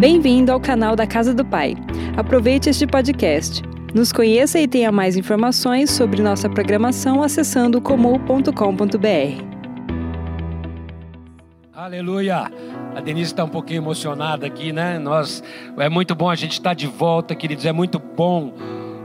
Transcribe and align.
Bem-vindo 0.00 0.50
ao 0.50 0.58
canal 0.58 0.96
da 0.96 1.06
Casa 1.06 1.34
do 1.34 1.44
Pai. 1.44 1.74
Aproveite 2.16 2.70
este 2.70 2.86
podcast. 2.86 3.60
Nos 3.94 4.10
conheça 4.10 4.58
e 4.58 4.66
tenha 4.66 4.90
mais 4.90 5.14
informações 5.14 5.90
sobre 5.90 6.22
nossa 6.22 6.48
programação 6.48 7.22
acessando 7.22 7.82
comum.com.br. 7.82 9.44
Aleluia! 11.74 12.50
A 12.96 13.00
Denise 13.02 13.32
está 13.32 13.44
um 13.44 13.50
pouquinho 13.50 13.82
emocionada 13.82 14.46
aqui, 14.46 14.72
né? 14.72 14.98
Nós, 14.98 15.44
é 15.76 15.90
muito 15.90 16.14
bom 16.14 16.30
a 16.30 16.34
gente 16.34 16.52
estar 16.52 16.72
de 16.72 16.86
volta, 16.86 17.34
queridos. 17.34 17.66
É 17.66 17.72
muito 17.72 17.98
bom 17.98 18.54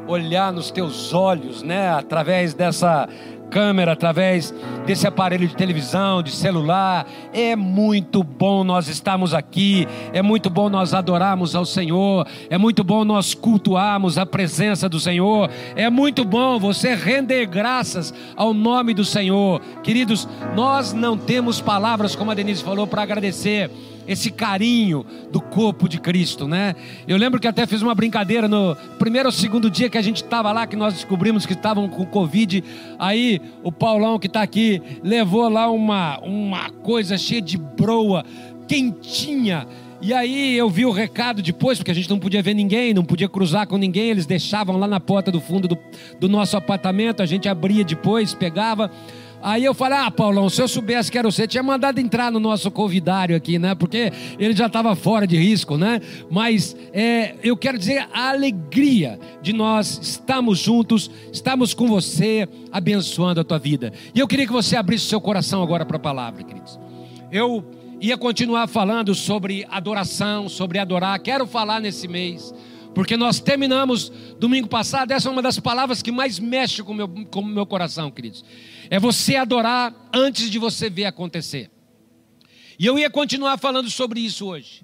olhar 0.07 0.54
nos 0.54 0.71
teus 0.71 1.14
olhos, 1.14 1.62
né? 1.62 1.89
Através 1.89 2.54
dessa 2.54 3.09
câmera, 3.50 3.93
através 3.93 4.54
desse 4.86 5.07
aparelho 5.07 5.48
de 5.48 5.55
televisão, 5.55 6.21
de 6.21 6.32
celular. 6.32 7.07
É 7.34 7.55
muito 7.55 8.23
bom 8.23 8.64
nós 8.64 8.88
estarmos 8.88 9.34
aqui, 9.34 9.88
é 10.14 10.21
muito 10.21 10.50
bom 10.50 10.69
nós 10.69 10.93
adorarmos 10.93 11.55
ao 11.55 11.66
Senhor, 11.66 12.28
é 12.50 12.57
muito 12.57 12.83
bom 12.83 13.04
nós 13.04 13.33
cultuarmos 13.33 14.18
a 14.18 14.25
presença 14.25 14.89
do 14.89 15.00
Senhor, 15.00 15.50
é 15.75 15.89
muito 15.89 16.24
bom 16.24 16.60
você 16.60 16.96
render 16.96 17.46
graças 17.46 18.14
ao 18.36 18.54
nome 18.54 18.93
do 18.93 19.05
Senhor. 19.05 19.61
Queridos, 19.83 20.27
nós 20.55 20.93
não 20.93 21.18
temos 21.18 21.61
palavras, 21.61 22.16
como 22.16 22.32
a 22.32 22.33
Denise 22.36 22.64
falou, 22.64 22.88
para 22.88 23.04
agradecer 23.04 23.69
esse 24.07 24.29
carinho 24.32 25.05
do 25.32 25.41
corpo 25.41 25.87
de 25.89 26.00
Cristo, 26.00 26.47
né? 26.47 26.75
Eu 27.07 27.18
lembro 27.18 27.39
que 27.39 27.47
até 27.47 27.65
fiz 27.65 27.82
uma 27.82 27.96
brincadeira 27.96 28.47
no 28.47 28.75
primeiro 29.00 29.27
ou 29.29 29.32
segundo 29.32 29.69
dia 29.69 29.89
que 29.89 29.97
a 29.97 30.01
gente 30.01 30.23
estava 30.23 30.51
lá, 30.51 30.68
que 30.68 30.75
nós 30.75 30.93
descobrimos 30.93 31.46
que 31.46 31.54
estavam 31.54 31.87
com 31.87 32.05
Covid. 32.05 32.63
Aí 32.99 33.41
o 33.63 33.72
Paulão 33.72 34.19
que 34.19 34.27
está 34.27 34.41
aqui 34.41 34.81
levou 35.03 35.49
lá 35.49 35.69
uma, 35.69 36.19
uma 36.19 36.69
coisa 36.69 37.17
cheia 37.17 37.41
de 37.41 37.58
broa, 37.58 38.23
quentinha. 38.67 39.67
E 40.02 40.13
aí 40.13 40.55
eu 40.55 40.69
vi 40.69 40.85
o 40.85 40.91
recado 40.91 41.41
depois, 41.41 41.77
porque 41.80 41.89
a 41.89 41.94
gente 41.94 42.09
não 42.09 42.19
podia 42.19 42.41
ver 42.41 42.53
ninguém, 42.53 42.93
não 42.93 43.03
podia 43.03 43.27
cruzar 43.27 43.65
com 43.65 43.77
ninguém, 43.77 44.09
eles 44.09 44.25
deixavam 44.25 44.77
lá 44.77 44.87
na 44.87 44.99
porta 44.99 45.31
do 45.31 45.41
fundo 45.41 45.67
do, 45.67 45.77
do 46.19 46.30
nosso 46.30 46.55
apartamento, 46.55 47.23
a 47.23 47.25
gente 47.25 47.49
abria 47.49 47.83
depois, 47.83 48.33
pegava. 48.33 48.91
Aí 49.45 49.63
eu 49.63 49.75
falei, 49.75 49.99
ah, 49.99 50.09
Paulão, 50.09 50.49
se 50.49 50.59
eu 50.59 50.67
soubesse 50.67 51.11
que 51.11 51.19
era 51.19 51.29
você, 51.29 51.47
tinha 51.47 51.61
mandado 51.61 51.99
entrar 51.99 52.31
no 52.31 52.39
nosso 52.39 52.71
convidário 52.71 53.35
aqui, 53.35 53.59
né? 53.59 53.75
Porque 53.75 54.11
ele 54.39 54.55
já 54.55 54.65
estava 54.65 54.95
fora 54.95 55.27
de 55.27 55.37
risco, 55.37 55.77
né? 55.77 56.02
Mas 56.31 56.75
é, 56.91 57.35
eu 57.43 57.55
quero 57.55 57.77
dizer 57.77 58.07
a 58.11 58.29
alegria 58.29 59.19
de 59.43 59.53
nós 59.53 59.99
estarmos 60.02 60.57
juntos, 60.57 61.11
estamos 61.31 61.75
com 61.75 61.85
você, 61.87 62.49
abençoando 62.71 63.39
a 63.39 63.43
tua 63.43 63.59
vida. 63.59 63.93
E 64.15 64.19
eu 64.19 64.27
queria 64.27 64.47
que 64.47 64.52
você 64.52 64.75
abrisse 64.75 65.05
seu 65.05 65.21
coração 65.21 65.61
agora 65.61 65.85
para 65.85 65.97
a 65.97 65.99
palavra, 65.99 66.43
queridos. 66.43 66.80
Eu 67.31 67.63
ia 68.02 68.17
continuar 68.17 68.65
falando 68.65 69.13
sobre 69.13 69.63
adoração, 69.69 70.49
sobre 70.49 70.80
adorar. 70.80 71.19
Quero 71.19 71.45
falar 71.45 71.80
nesse 71.80 72.07
mês 72.07 72.52
porque 72.95 73.17
nós 73.17 73.39
terminamos 73.41 74.11
domingo 74.39 74.69
passado, 74.69 75.11
essa 75.11 75.27
é 75.27 75.31
uma 75.31 75.41
das 75.41 75.59
palavras 75.59 76.02
que 76.02 76.13
mais 76.13 76.39
mexe 76.39 76.81
com 76.81 76.93
meu, 76.93 77.09
com 77.30 77.41
o 77.41 77.45
meu 77.45 77.65
coração, 77.65 78.09
queridos. 78.09 78.43
É 78.89 79.00
você 79.00 79.36
adorar 79.36 79.94
antes 80.14 80.50
de 80.50 80.59
você 80.59 80.89
ver 80.89 81.05
acontecer. 81.05 81.69
E 82.78 82.86
eu 82.86 83.00
ia 83.00 83.09
continuar 83.09 83.58
falando 83.58 83.89
sobre 83.89 84.19
isso 84.19 84.45
hoje. 84.45 84.83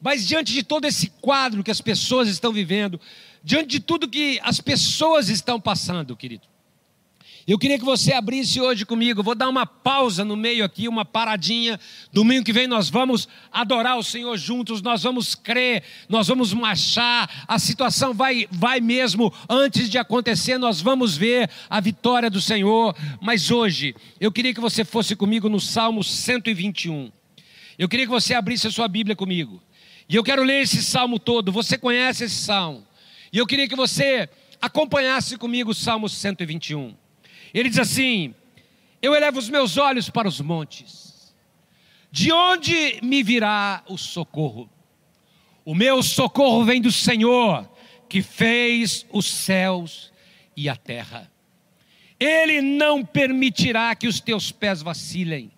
Mas 0.00 0.26
diante 0.26 0.52
de 0.52 0.62
todo 0.62 0.86
esse 0.86 1.10
quadro 1.20 1.62
que 1.62 1.70
as 1.70 1.80
pessoas 1.80 2.28
estão 2.28 2.52
vivendo, 2.52 3.00
diante 3.42 3.68
de 3.68 3.80
tudo 3.80 4.08
que 4.08 4.40
as 4.42 4.60
pessoas 4.60 5.28
estão 5.28 5.60
passando, 5.60 6.16
querido, 6.16 6.46
eu 7.52 7.58
queria 7.58 7.80
que 7.80 7.84
você 7.84 8.12
abrisse 8.12 8.60
hoje 8.60 8.86
comigo. 8.86 9.24
Vou 9.24 9.34
dar 9.34 9.48
uma 9.48 9.66
pausa 9.66 10.24
no 10.24 10.36
meio 10.36 10.64
aqui, 10.64 10.86
uma 10.86 11.04
paradinha. 11.04 11.80
Domingo 12.12 12.44
que 12.44 12.52
vem 12.52 12.68
nós 12.68 12.88
vamos 12.88 13.26
adorar 13.50 13.98
o 13.98 14.04
Senhor 14.04 14.36
juntos, 14.36 14.80
nós 14.80 15.02
vamos 15.02 15.34
crer, 15.34 15.82
nós 16.08 16.28
vamos 16.28 16.54
marchar. 16.54 17.44
A 17.48 17.58
situação 17.58 18.14
vai, 18.14 18.46
vai 18.52 18.80
mesmo 18.80 19.34
antes 19.48 19.90
de 19.90 19.98
acontecer, 19.98 20.58
nós 20.58 20.80
vamos 20.80 21.16
ver 21.16 21.50
a 21.68 21.80
vitória 21.80 22.30
do 22.30 22.40
Senhor. 22.40 22.94
Mas 23.20 23.50
hoje, 23.50 23.96
eu 24.20 24.30
queria 24.30 24.54
que 24.54 24.60
você 24.60 24.84
fosse 24.84 25.16
comigo 25.16 25.48
no 25.48 25.58
Salmo 25.58 26.04
121. 26.04 27.10
Eu 27.76 27.88
queria 27.88 28.06
que 28.06 28.12
você 28.12 28.32
abrisse 28.32 28.68
a 28.68 28.70
sua 28.70 28.86
Bíblia 28.86 29.16
comigo. 29.16 29.60
E 30.08 30.14
eu 30.14 30.22
quero 30.22 30.44
ler 30.44 30.62
esse 30.62 30.84
salmo 30.84 31.18
todo. 31.18 31.50
Você 31.50 31.76
conhece 31.76 32.22
esse 32.22 32.36
salmo. 32.36 32.86
E 33.32 33.38
eu 33.38 33.46
queria 33.46 33.66
que 33.66 33.74
você 33.74 34.28
acompanhasse 34.62 35.36
comigo 35.36 35.72
o 35.72 35.74
Salmo 35.74 36.08
121. 36.08 37.09
Ele 37.52 37.68
diz 37.68 37.78
assim: 37.78 38.34
Eu 39.00 39.14
elevo 39.14 39.38
os 39.38 39.48
meus 39.48 39.76
olhos 39.76 40.08
para 40.08 40.28
os 40.28 40.40
montes, 40.40 41.34
de 42.10 42.32
onde 42.32 42.98
me 43.02 43.22
virá 43.22 43.82
o 43.88 43.96
socorro? 43.96 44.68
O 45.64 45.74
meu 45.74 46.02
socorro 46.02 46.64
vem 46.64 46.80
do 46.80 46.90
Senhor, 46.90 47.68
que 48.08 48.22
fez 48.22 49.06
os 49.12 49.26
céus 49.26 50.12
e 50.56 50.68
a 50.68 50.76
terra. 50.76 51.30
Ele 52.18 52.60
não 52.60 53.04
permitirá 53.04 53.94
que 53.94 54.06
os 54.06 54.20
teus 54.20 54.52
pés 54.52 54.82
vacilem, 54.82 55.50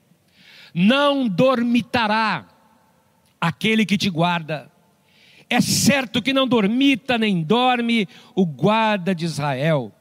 não 0.74 1.26
dormitará 1.26 2.48
aquele 3.40 3.84
que 3.84 3.98
te 3.98 4.08
guarda. 4.08 4.70
É 5.50 5.60
certo 5.60 6.22
que 6.22 6.32
não 6.32 6.46
dormita 6.46 7.18
nem 7.18 7.42
dorme 7.42 8.08
o 8.34 8.46
guarda 8.46 9.14
de 9.14 9.24
Israel. 9.24 9.92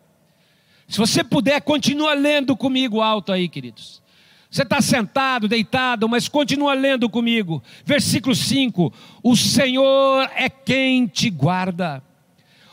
Se 0.91 0.97
você 0.97 1.23
puder, 1.23 1.61
continua 1.61 2.13
lendo 2.13 2.53
comigo 2.53 2.99
alto 2.99 3.31
aí, 3.31 3.47
queridos. 3.47 4.01
Você 4.49 4.63
está 4.63 4.81
sentado, 4.81 5.47
deitado, 5.47 6.09
mas 6.09 6.27
continua 6.27 6.73
lendo 6.73 7.09
comigo. 7.09 7.63
Versículo 7.85 8.35
5: 8.35 8.91
O 9.23 9.33
Senhor 9.33 10.29
é 10.35 10.49
quem 10.49 11.07
te 11.07 11.29
guarda, 11.29 12.03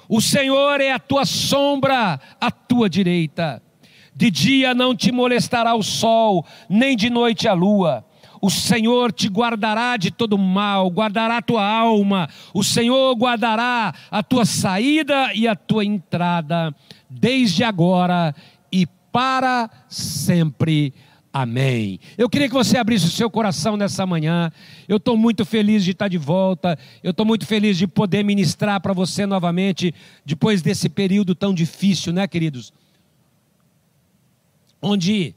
o 0.09 0.21
Senhor 0.21 0.81
é 0.81 0.91
a 0.91 0.99
tua 0.99 1.25
sombra 1.25 2.19
à 2.41 2.51
tua 2.51 2.91
direita. 2.91 3.63
De 4.13 4.33
dia 4.33 4.75
não 4.75 4.97
te 4.97 5.13
molestará 5.13 5.77
o 5.77 5.83
sol, 5.85 6.45
nem 6.69 6.97
de 6.97 7.09
noite 7.09 7.47
a 7.47 7.53
lua. 7.53 8.05
O 8.43 8.51
Senhor 8.51 9.13
te 9.13 9.29
guardará 9.29 9.97
de 9.97 10.11
todo 10.11 10.37
mal, 10.37 10.89
guardará 10.91 11.37
a 11.37 11.43
tua 11.43 11.65
alma. 11.65 12.29
O 12.53 12.65
Senhor 12.65 13.15
guardará 13.15 13.95
a 14.11 14.23
tua 14.25 14.45
saída 14.45 15.33
e 15.35 15.47
a 15.47 15.55
tua 15.55 15.85
entrada 15.85 16.75
desde 17.09 17.65
agora 17.65 18.35
e 18.71 18.87
para 19.13 19.71
sempre. 19.89 20.93
Amém. 21.33 22.01
Eu 22.17 22.29
queria 22.29 22.49
que 22.49 22.55
você 22.55 22.79
abrisse 22.79 23.07
o 23.07 23.11
seu 23.11 23.31
coração 23.31 23.77
nessa 23.77 24.07
manhã. 24.07 24.51
Eu 24.89 24.97
estou 24.97 25.17
muito 25.17 25.45
feliz 25.45 25.85
de 25.85 25.91
estar 25.91 26.09
de 26.09 26.19
volta. 26.19 26.79
Eu 27.03 27.11
estou 27.11 27.25
muito 27.25 27.47
feliz 27.47 27.77
de 27.77 27.87
poder 27.87 28.25
ministrar 28.25 28.81
para 28.81 28.93
você 28.93 29.27
novamente, 29.27 29.95
depois 30.25 30.63
desse 30.63 30.89
período 30.89 31.35
tão 31.35 31.53
difícil, 31.53 32.13
né, 32.13 32.27
queridos? 32.27 32.73
Onde, 34.81 35.35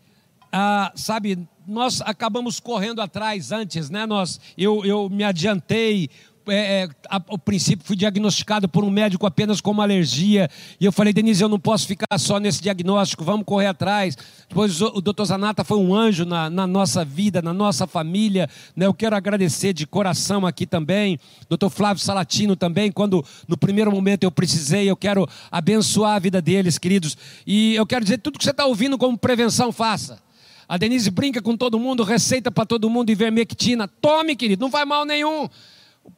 ah, 0.52 0.92
sabe, 0.96 1.48
nós 1.68 2.02
acabamos 2.02 2.60
correndo 2.60 3.02
atrás 3.02 3.52
antes, 3.52 3.90
né? 3.90 4.06
Nós, 4.06 4.40
eu, 4.58 4.86
eu 4.86 5.10
me 5.10 5.24
adiantei, 5.24 6.10
é, 6.48 6.84
é, 6.84 6.90
ao 7.10 7.38
princípio 7.38 7.86
fui 7.86 7.96
diagnosticado 7.96 8.68
por 8.68 8.84
um 8.84 8.90
médico 8.90 9.26
apenas 9.26 9.62
com 9.62 9.80
alergia. 9.82 10.50
E 10.80 10.86
eu 10.86 10.92
falei, 10.92 11.14
Denise, 11.14 11.44
eu 11.44 11.50
não 11.50 11.60
posso 11.60 11.88
ficar 11.88 12.18
só 12.18 12.40
nesse 12.40 12.62
diagnóstico, 12.62 13.24
vamos 13.24 13.46
correr 13.46 13.68
atrás. 13.68 14.18
Depois 14.48 14.82
o, 14.82 14.88
o 14.88 15.02
doutor 15.02 15.26
Zanata 15.26 15.64
foi 15.64 15.78
um 15.78 15.94
anjo 15.94 16.26
na, 16.26 16.50
na, 16.50 16.66
nossa 16.66 17.06
vida, 17.06 17.42
na 17.42 17.54
nossa 17.54 17.86
família. 17.86 18.50
Né? 18.76 18.86
Eu 18.86 18.94
quero 18.94 19.16
agradecer 19.16 19.74
de 19.74 19.86
coração 19.86 20.46
aqui 20.46 20.66
também. 20.66 21.20
Doutor 21.50 21.70
Flávio 21.70 22.04
Salatino 22.04 22.56
também, 22.56 22.92
quando 22.92 23.24
no 23.48 23.58
primeiro 23.58 23.92
momento 23.92 24.24
eu 24.24 24.32
precisei, 24.32 24.90
eu 24.90 24.96
quero 24.96 25.28
abençoar 25.52 26.16
a 26.16 26.20
vida 26.20 26.42
deles, 26.42 26.78
queridos. 26.78 27.18
E 27.46 27.76
eu 27.76 27.86
quero 27.86 28.04
dizer, 28.04 28.18
tudo 28.18 28.38
que 28.38 28.44
você 28.44 28.52
está 28.52 28.66
ouvindo 28.66 28.98
como 28.98 29.18
prevenção, 29.18 29.72
faça. 29.72 30.20
A 30.68 30.78
Denise 30.78 31.12
brinca 31.12 31.42
com 31.42 31.58
todo 31.58 31.78
mundo, 31.78 32.02
receita 32.02 32.50
para 32.50 32.66
todo 32.66 32.90
mundo 32.90 33.10
ivermectina. 33.12 33.88
Tome, 33.88 34.36
querido, 34.36 34.62
não 34.62 34.72
faz 34.72 34.88
mal 34.88 35.06
nenhum 35.06 35.50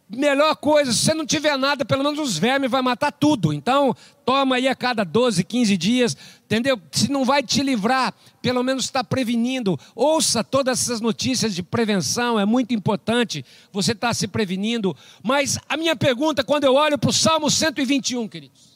melhor 0.09 0.55
coisa, 0.55 0.91
se 0.91 0.99
você 0.99 1.13
não 1.13 1.25
tiver 1.25 1.57
nada, 1.57 1.83
pelo 1.83 2.03
menos 2.03 2.19
os 2.19 2.37
vermes 2.37 2.69
vai 2.69 2.81
matar 2.81 3.11
tudo. 3.11 3.51
Então, 3.51 3.95
toma 4.25 4.55
aí 4.55 4.67
a 4.67 4.75
cada 4.75 5.03
12, 5.03 5.43
15 5.43 5.77
dias, 5.77 6.17
entendeu? 6.45 6.79
Se 6.91 7.11
não 7.11 7.25
vai 7.25 7.41
te 7.41 7.61
livrar, 7.61 8.13
pelo 8.41 8.63
menos 8.63 8.85
está 8.85 9.03
prevenindo. 9.03 9.79
Ouça 9.95 10.43
todas 10.43 10.81
essas 10.81 11.01
notícias 11.01 11.55
de 11.55 11.63
prevenção, 11.63 12.39
é 12.39 12.45
muito 12.45 12.73
importante 12.73 13.43
você 13.71 13.91
estar 13.93 14.09
tá 14.09 14.13
se 14.13 14.27
prevenindo. 14.27 14.95
Mas 15.21 15.57
a 15.67 15.75
minha 15.75 15.95
pergunta, 15.95 16.43
quando 16.43 16.63
eu 16.65 16.75
olho 16.75 16.97
para 16.97 17.09
o 17.09 17.13
Salmo 17.13 17.49
121, 17.49 18.27
queridos, 18.27 18.73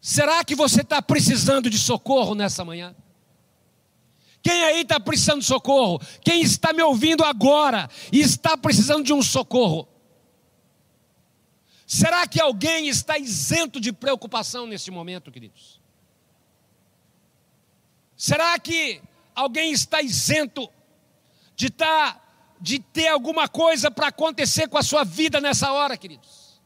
será 0.00 0.42
que 0.44 0.54
você 0.54 0.80
está 0.80 1.02
precisando 1.02 1.68
de 1.68 1.78
socorro 1.78 2.34
nessa 2.34 2.64
manhã? 2.64 2.94
Quem 4.42 4.64
aí 4.64 4.82
está 4.82 4.98
precisando 4.98 5.40
de 5.40 5.46
socorro? 5.46 6.00
Quem 6.24 6.40
está 6.40 6.72
me 6.72 6.82
ouvindo 6.82 7.24
agora 7.24 7.88
e 8.12 8.20
está 8.20 8.56
precisando 8.56 9.04
de 9.04 9.12
um 9.12 9.22
socorro? 9.22 9.88
Será 11.86 12.26
que 12.26 12.40
alguém 12.40 12.88
está 12.88 13.18
isento 13.18 13.80
de 13.80 13.92
preocupação 13.92 14.66
nesse 14.66 14.90
momento, 14.90 15.30
queridos? 15.30 15.80
Será 18.16 18.58
que 18.58 19.02
alguém 19.34 19.72
está 19.72 20.00
isento 20.00 20.68
de 21.56 21.66
estar 21.66 22.30
de 22.60 22.78
ter 22.78 23.08
alguma 23.08 23.48
coisa 23.48 23.90
para 23.90 24.08
acontecer 24.08 24.68
com 24.68 24.76
a 24.76 24.82
sua 24.82 25.02
vida 25.02 25.40
nessa 25.40 25.72
hora, 25.72 25.96
queridos. 25.96 26.60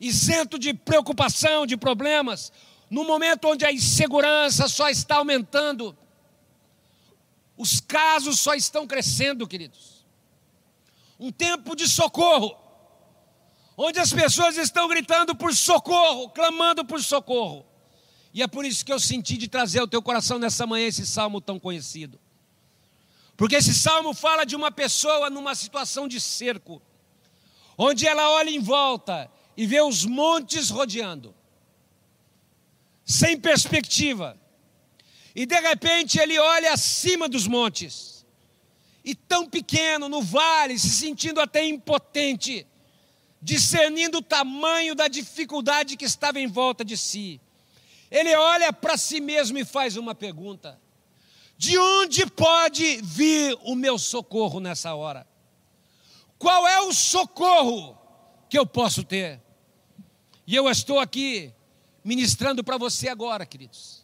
Isento 0.00 0.58
de 0.58 0.74
preocupação, 0.74 1.64
de 1.64 1.76
problemas, 1.76 2.52
no 2.90 3.04
momento 3.04 3.46
onde 3.46 3.64
a 3.64 3.72
insegurança 3.72 4.66
só 4.66 4.88
está 4.88 5.16
aumentando, 5.16 5.96
os 7.60 7.78
casos 7.78 8.40
só 8.40 8.54
estão 8.54 8.86
crescendo, 8.86 9.46
queridos. 9.46 10.06
Um 11.18 11.30
tempo 11.30 11.76
de 11.76 11.86
socorro, 11.86 12.56
onde 13.76 13.98
as 13.98 14.10
pessoas 14.10 14.56
estão 14.56 14.88
gritando 14.88 15.36
por 15.36 15.54
socorro, 15.54 16.30
clamando 16.30 16.86
por 16.86 17.02
socorro. 17.02 17.66
E 18.32 18.42
é 18.42 18.46
por 18.46 18.64
isso 18.64 18.82
que 18.82 18.90
eu 18.90 18.98
senti 18.98 19.36
de 19.36 19.46
trazer 19.46 19.80
ao 19.80 19.86
teu 19.86 20.00
coração 20.00 20.38
nessa 20.38 20.66
manhã 20.66 20.86
esse 20.86 21.06
salmo 21.06 21.38
tão 21.38 21.60
conhecido. 21.60 22.18
Porque 23.36 23.56
esse 23.56 23.74
salmo 23.74 24.14
fala 24.14 24.46
de 24.46 24.56
uma 24.56 24.70
pessoa 24.70 25.28
numa 25.28 25.54
situação 25.54 26.08
de 26.08 26.18
cerco, 26.18 26.80
onde 27.76 28.06
ela 28.06 28.30
olha 28.30 28.48
em 28.48 28.58
volta 28.58 29.30
e 29.54 29.66
vê 29.66 29.82
os 29.82 30.06
montes 30.06 30.70
rodeando, 30.70 31.34
sem 33.04 33.38
perspectiva. 33.38 34.39
E 35.34 35.46
de 35.46 35.60
repente 35.60 36.18
ele 36.18 36.38
olha 36.38 36.72
acima 36.72 37.28
dos 37.28 37.46
montes, 37.46 38.26
e 39.04 39.14
tão 39.14 39.48
pequeno 39.48 40.08
no 40.08 40.22
vale, 40.22 40.78
se 40.78 40.90
sentindo 40.90 41.40
até 41.40 41.64
impotente, 41.64 42.66
discernindo 43.40 44.18
o 44.18 44.22
tamanho 44.22 44.94
da 44.94 45.08
dificuldade 45.08 45.96
que 45.96 46.04
estava 46.04 46.38
em 46.40 46.46
volta 46.46 46.84
de 46.84 46.96
si. 46.96 47.40
Ele 48.10 48.34
olha 48.34 48.72
para 48.72 48.96
si 48.96 49.20
mesmo 49.20 49.58
e 49.58 49.64
faz 49.64 49.96
uma 49.96 50.14
pergunta: 50.14 50.80
de 51.56 51.78
onde 51.78 52.26
pode 52.26 53.00
vir 53.02 53.56
o 53.62 53.74
meu 53.74 53.98
socorro 53.98 54.60
nessa 54.60 54.94
hora? 54.94 55.26
Qual 56.38 56.66
é 56.66 56.80
o 56.80 56.92
socorro 56.92 57.96
que 58.48 58.58
eu 58.58 58.66
posso 58.66 59.04
ter? 59.04 59.40
E 60.46 60.56
eu 60.56 60.68
estou 60.68 60.98
aqui 60.98 61.52
ministrando 62.02 62.64
para 62.64 62.78
você 62.78 63.08
agora, 63.08 63.46
queridos. 63.46 63.99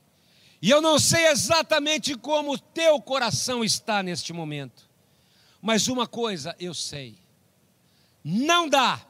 E 0.66 0.70
eu 0.70 0.82
não 0.82 0.98
sei 0.98 1.28
exatamente 1.28 2.16
como 2.16 2.54
o 2.54 2.58
teu 2.58 3.00
coração 3.00 3.62
está 3.62 4.02
neste 4.02 4.32
momento. 4.32 4.90
Mas 5.62 5.86
uma 5.86 6.08
coisa 6.08 6.56
eu 6.58 6.74
sei: 6.74 7.16
não 8.24 8.68
dá, 8.68 9.00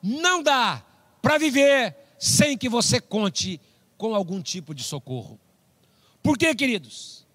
não 0.00 0.40
dá 0.40 0.86
para 1.20 1.36
viver 1.36 1.96
sem 2.16 2.56
que 2.56 2.68
você 2.68 3.00
conte 3.00 3.60
com 3.98 4.14
algum 4.14 4.40
tipo 4.40 4.72
de 4.72 4.84
socorro. 4.84 5.36
Por 6.22 6.38
quê, 6.38 6.54
queridos? 6.54 7.26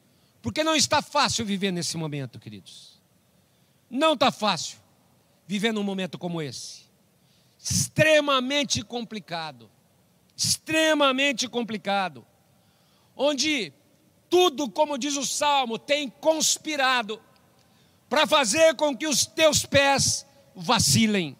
Porque 0.41 0.63
não 0.63 0.73
está 0.73 1.01
fácil 1.01 1.45
viver 1.45 1.73
nesse 1.73 1.97
momento, 1.97 2.39
queridos. 2.39 2.97
Não 3.89 4.13
está 4.13 4.31
fácil 4.31 4.79
viver 5.45 5.73
num 5.73 5.83
momento 5.83 6.17
como 6.17 6.41
esse. 6.41 6.83
Extremamente 7.61 8.81
complicado. 8.83 9.69
Extremamente 10.33 11.45
complicado. 11.49 12.25
Onde 13.21 13.73
tudo, 14.29 14.69
como 14.69 14.97
diz 14.97 15.17
o 15.17 15.25
salmo, 15.25 15.77
tem 15.77 16.09
conspirado 16.09 17.21
para 18.07 18.25
fazer 18.25 18.75
com 18.75 18.95
que 18.95 19.05
os 19.05 19.25
teus 19.25 19.65
pés 19.65 20.25
vacilem. 20.55 21.35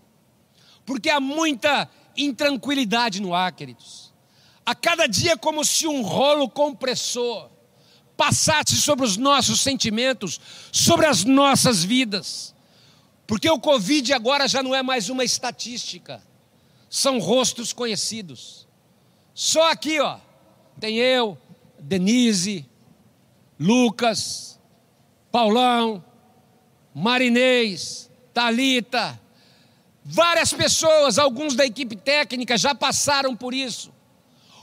Porque 0.85 1.09
há 1.09 1.21
muita 1.21 1.89
intranquilidade 2.17 3.21
no 3.21 3.33
ar, 3.33 3.53
queridos. 3.53 4.13
A 4.65 4.75
cada 4.75 5.07
dia, 5.07 5.37
como 5.37 5.63
se 5.63 5.87
um 5.87 6.01
rolo 6.01 6.49
compressor 6.49 7.49
passasse 8.17 8.75
sobre 8.75 9.05
os 9.05 9.15
nossos 9.15 9.61
sentimentos, 9.61 10.37
sobre 10.73 11.05
as 11.05 11.23
nossas 11.23 11.81
vidas. 11.81 12.53
Porque 13.25 13.49
o 13.49 13.57
Covid 13.57 14.11
agora 14.11 14.49
já 14.49 14.61
não 14.61 14.75
é 14.75 14.83
mais 14.83 15.07
uma 15.07 15.23
estatística, 15.23 16.21
são 16.89 17.19
rostos 17.19 17.71
conhecidos. 17.71 18.67
Só 19.33 19.71
aqui, 19.71 20.01
ó, 20.01 20.19
tem 20.77 20.97
eu, 20.97 21.37
Denise, 21.81 22.65
Lucas, 23.59 24.59
Paulão, 25.31 26.03
Marinês, 26.93 28.09
Talita, 28.33 29.19
várias 30.03 30.53
pessoas, 30.53 31.19
alguns 31.19 31.55
da 31.55 31.65
equipe 31.65 31.95
técnica 31.95 32.57
já 32.57 32.73
passaram 32.73 33.35
por 33.35 33.53
isso. 33.53 33.91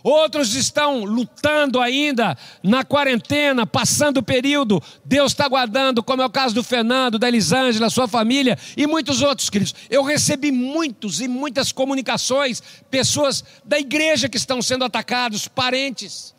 Outros 0.06 0.54
estão 0.54 1.02
lutando 1.02 1.80
ainda 1.80 2.38
na 2.62 2.84
quarentena, 2.84 3.66
passando 3.66 4.18
o 4.18 4.22
período. 4.22 4.80
Deus 5.04 5.32
está 5.32 5.48
guardando, 5.48 6.00
como 6.00 6.22
é 6.22 6.24
o 6.24 6.30
caso 6.30 6.54
do 6.54 6.62
Fernando, 6.62 7.18
da 7.18 7.26
Elisângela, 7.26 7.90
sua 7.90 8.06
família 8.06 8.56
e 8.76 8.86
muitos 8.86 9.20
outros, 9.20 9.50
queridos. 9.50 9.74
Eu 9.90 10.04
recebi 10.04 10.52
muitos 10.52 11.20
e 11.20 11.26
muitas 11.26 11.72
comunicações, 11.72 12.62
pessoas 12.88 13.42
da 13.64 13.80
igreja 13.80 14.28
que 14.28 14.36
estão 14.36 14.62
sendo 14.62 14.84
atacados, 14.84 15.48
parentes. 15.48 16.35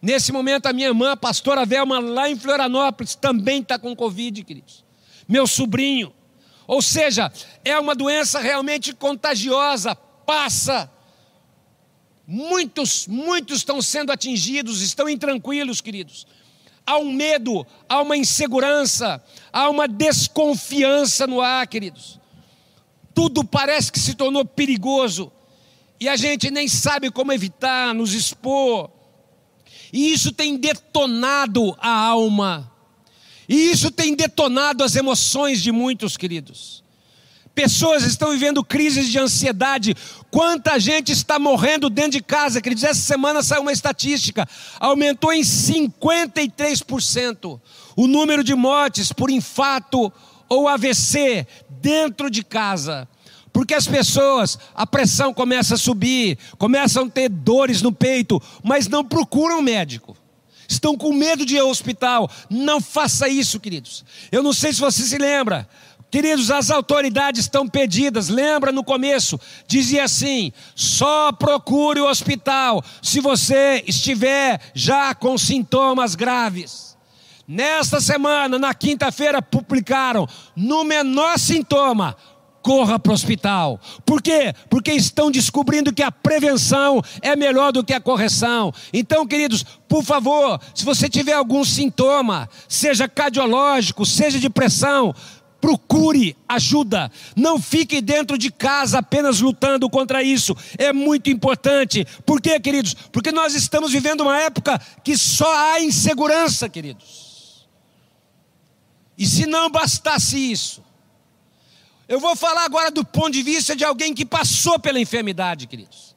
Nesse 0.00 0.32
momento, 0.32 0.66
a 0.66 0.72
minha 0.72 0.88
irmã, 0.88 1.12
a 1.12 1.16
pastora 1.16 1.66
Velma, 1.66 1.98
lá 1.98 2.28
em 2.28 2.36
Florianópolis, 2.36 3.14
também 3.14 3.60
está 3.60 3.78
com 3.78 3.94
Covid, 3.94 4.42
queridos. 4.44 4.84
Meu 5.28 5.46
sobrinho. 5.46 6.12
Ou 6.66 6.80
seja, 6.80 7.30
é 7.64 7.78
uma 7.78 7.94
doença 7.94 8.38
realmente 8.38 8.94
contagiosa, 8.94 9.94
passa 9.94 10.90
Muitos, 12.32 13.08
muitos 13.08 13.56
estão 13.56 13.82
sendo 13.82 14.12
atingidos, 14.12 14.82
estão 14.82 15.08
intranquilos, 15.08 15.80
queridos. 15.80 16.28
Há 16.86 16.96
um 16.96 17.10
medo, 17.10 17.66
há 17.88 18.00
uma 18.00 18.16
insegurança, 18.16 19.20
há 19.52 19.68
uma 19.68 19.88
desconfiança 19.88 21.26
no 21.26 21.40
ar, 21.40 21.66
queridos. 21.66 22.20
Tudo 23.12 23.42
parece 23.42 23.90
que 23.90 23.98
se 23.98 24.14
tornou 24.14 24.44
perigoso 24.44 25.32
e 25.98 26.08
a 26.08 26.14
gente 26.14 26.52
nem 26.52 26.68
sabe 26.68 27.10
como 27.10 27.32
evitar, 27.32 27.92
nos 27.92 28.14
expor. 28.14 28.88
E 29.92 30.12
isso 30.12 30.32
tem 30.32 30.56
detonado 30.56 31.76
a 31.80 31.90
alma, 31.90 32.70
e 33.48 33.70
isso 33.70 33.90
tem 33.90 34.14
detonado 34.14 34.84
as 34.84 34.94
emoções 34.94 35.60
de 35.60 35.72
muitos, 35.72 36.16
queridos. 36.16 36.80
Pessoas 37.54 38.02
estão 38.04 38.30
vivendo 38.30 38.64
crises 38.64 39.08
de 39.08 39.18
ansiedade. 39.18 39.96
Quanta 40.30 40.78
gente 40.78 41.10
está 41.10 41.36
morrendo 41.38 41.90
dentro 41.90 42.12
de 42.12 42.22
casa? 42.22 42.60
Queridos, 42.60 42.84
essa 42.84 43.00
semana 43.00 43.42
saiu 43.42 43.62
uma 43.62 43.72
estatística: 43.72 44.46
aumentou 44.78 45.32
em 45.32 45.42
53% 45.42 47.60
o 47.96 48.06
número 48.06 48.44
de 48.44 48.54
mortes 48.54 49.12
por 49.12 49.30
infarto 49.30 50.12
ou 50.48 50.68
AVC 50.68 51.44
dentro 51.68 52.30
de 52.30 52.44
casa. 52.44 53.08
Porque 53.52 53.74
as 53.74 53.86
pessoas, 53.86 54.58
a 54.74 54.86
pressão 54.86 55.34
começa 55.34 55.74
a 55.74 55.78
subir, 55.78 56.38
começam 56.58 57.04
a 57.04 57.10
ter 57.10 57.28
dores 57.28 57.82
no 57.82 57.92
peito, 57.92 58.40
mas 58.62 58.88
não 58.88 59.04
procuram 59.04 59.60
médico 59.60 60.16
estão 60.68 60.96
com 60.96 61.12
medo 61.12 61.44
de 61.44 61.56
ir 61.56 61.58
ao 61.58 61.68
hospital. 61.68 62.30
Não 62.48 62.80
faça 62.80 63.28
isso, 63.28 63.58
queridos. 63.58 64.04
Eu 64.30 64.40
não 64.40 64.52
sei 64.52 64.72
se 64.72 64.78
você 64.78 65.02
se 65.02 65.18
lembra, 65.18 65.68
Queridos, 66.10 66.50
as 66.50 66.70
autoridades 66.70 67.42
estão 67.42 67.68
pedidas. 67.68 68.28
Lembra 68.28 68.72
no 68.72 68.82
começo? 68.82 69.38
Dizia 69.66 70.04
assim: 70.04 70.52
só 70.74 71.30
procure 71.30 72.00
o 72.00 72.08
hospital 72.08 72.84
se 73.00 73.20
você 73.20 73.84
estiver 73.86 74.60
já 74.74 75.14
com 75.14 75.38
sintomas 75.38 76.16
graves. 76.16 76.96
Nesta 77.46 78.00
semana, 78.00 78.58
na 78.58 78.74
quinta-feira, 78.74 79.40
publicaram: 79.40 80.26
no 80.56 80.82
menor 80.82 81.38
sintoma, 81.38 82.16
corra 82.62 82.98
para 82.98 83.10
o 83.10 83.14
hospital. 83.14 83.80
Por 84.04 84.22
quê? 84.22 84.54
Porque 84.68 84.92
estão 84.92 85.30
descobrindo 85.30 85.92
que 85.92 86.02
a 86.02 86.12
prevenção 86.12 87.02
é 87.22 87.34
melhor 87.36 87.72
do 87.72 87.84
que 87.84 87.92
a 87.92 88.00
correção. 88.00 88.72
Então, 88.92 89.26
queridos, 89.26 89.64
por 89.88 90.04
favor, 90.04 90.60
se 90.74 90.84
você 90.84 91.08
tiver 91.08 91.32
algum 91.32 91.64
sintoma, 91.64 92.48
seja 92.68 93.08
cardiológico, 93.08 94.06
seja 94.06 94.38
de 94.38 94.48
pressão, 94.48 95.14
procure 95.60 96.36
ajuda. 96.48 97.10
Não 97.36 97.60
fique 97.60 98.00
dentro 98.00 98.38
de 98.38 98.50
casa 98.50 98.98
apenas 98.98 99.40
lutando 99.40 99.88
contra 99.90 100.22
isso. 100.22 100.56
É 100.78 100.92
muito 100.92 101.30
importante. 101.30 102.06
Por 102.24 102.40
quê, 102.40 102.58
queridos? 102.58 102.94
Porque 103.12 103.30
nós 103.30 103.54
estamos 103.54 103.92
vivendo 103.92 104.22
uma 104.22 104.38
época 104.38 104.80
que 105.04 105.16
só 105.16 105.52
há 105.54 105.80
insegurança, 105.80 106.68
queridos. 106.68 107.68
E 109.18 109.26
se 109.26 109.44
não 109.44 109.70
bastasse 109.70 110.50
isso, 110.50 110.82
eu 112.10 112.18
vou 112.18 112.34
falar 112.34 112.64
agora 112.64 112.90
do 112.90 113.04
ponto 113.04 113.30
de 113.30 113.40
vista 113.40 113.76
de 113.76 113.84
alguém 113.84 114.12
que 114.12 114.26
passou 114.26 114.80
pela 114.80 114.98
enfermidade, 114.98 115.68
queridos. 115.68 116.16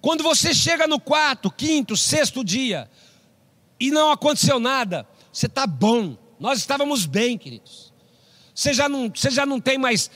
Quando 0.00 0.22
você 0.22 0.54
chega 0.54 0.86
no 0.86 1.00
quarto, 1.00 1.50
quinto, 1.50 1.96
sexto 1.96 2.44
dia 2.44 2.88
e 3.80 3.90
não 3.90 4.12
aconteceu 4.12 4.60
nada, 4.60 5.04
você 5.32 5.46
está 5.46 5.66
bom. 5.66 6.16
Nós 6.38 6.60
estávamos 6.60 7.06
bem, 7.06 7.36
queridos. 7.36 7.92
Você 8.54 8.72
já 8.72 8.88
não, 8.88 9.10
você 9.12 9.28
já 9.28 9.44
não 9.44 9.60
tem 9.60 9.76
mais 9.76 10.08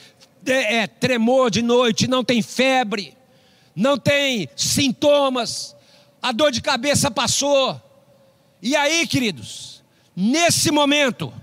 é, 0.47 0.77
é, 0.77 0.87
tremor 0.87 1.51
de 1.51 1.61
noite, 1.61 2.07
não 2.07 2.23
tem 2.23 2.41
febre, 2.41 3.17
não 3.75 3.99
tem 3.99 4.49
sintomas, 4.55 5.75
a 6.23 6.31
dor 6.31 6.53
de 6.53 6.63
cabeça 6.63 7.11
passou. 7.11 7.83
E 8.63 8.77
aí, 8.77 9.09
queridos, 9.09 9.83
nesse 10.15 10.71
momento, 10.71 11.35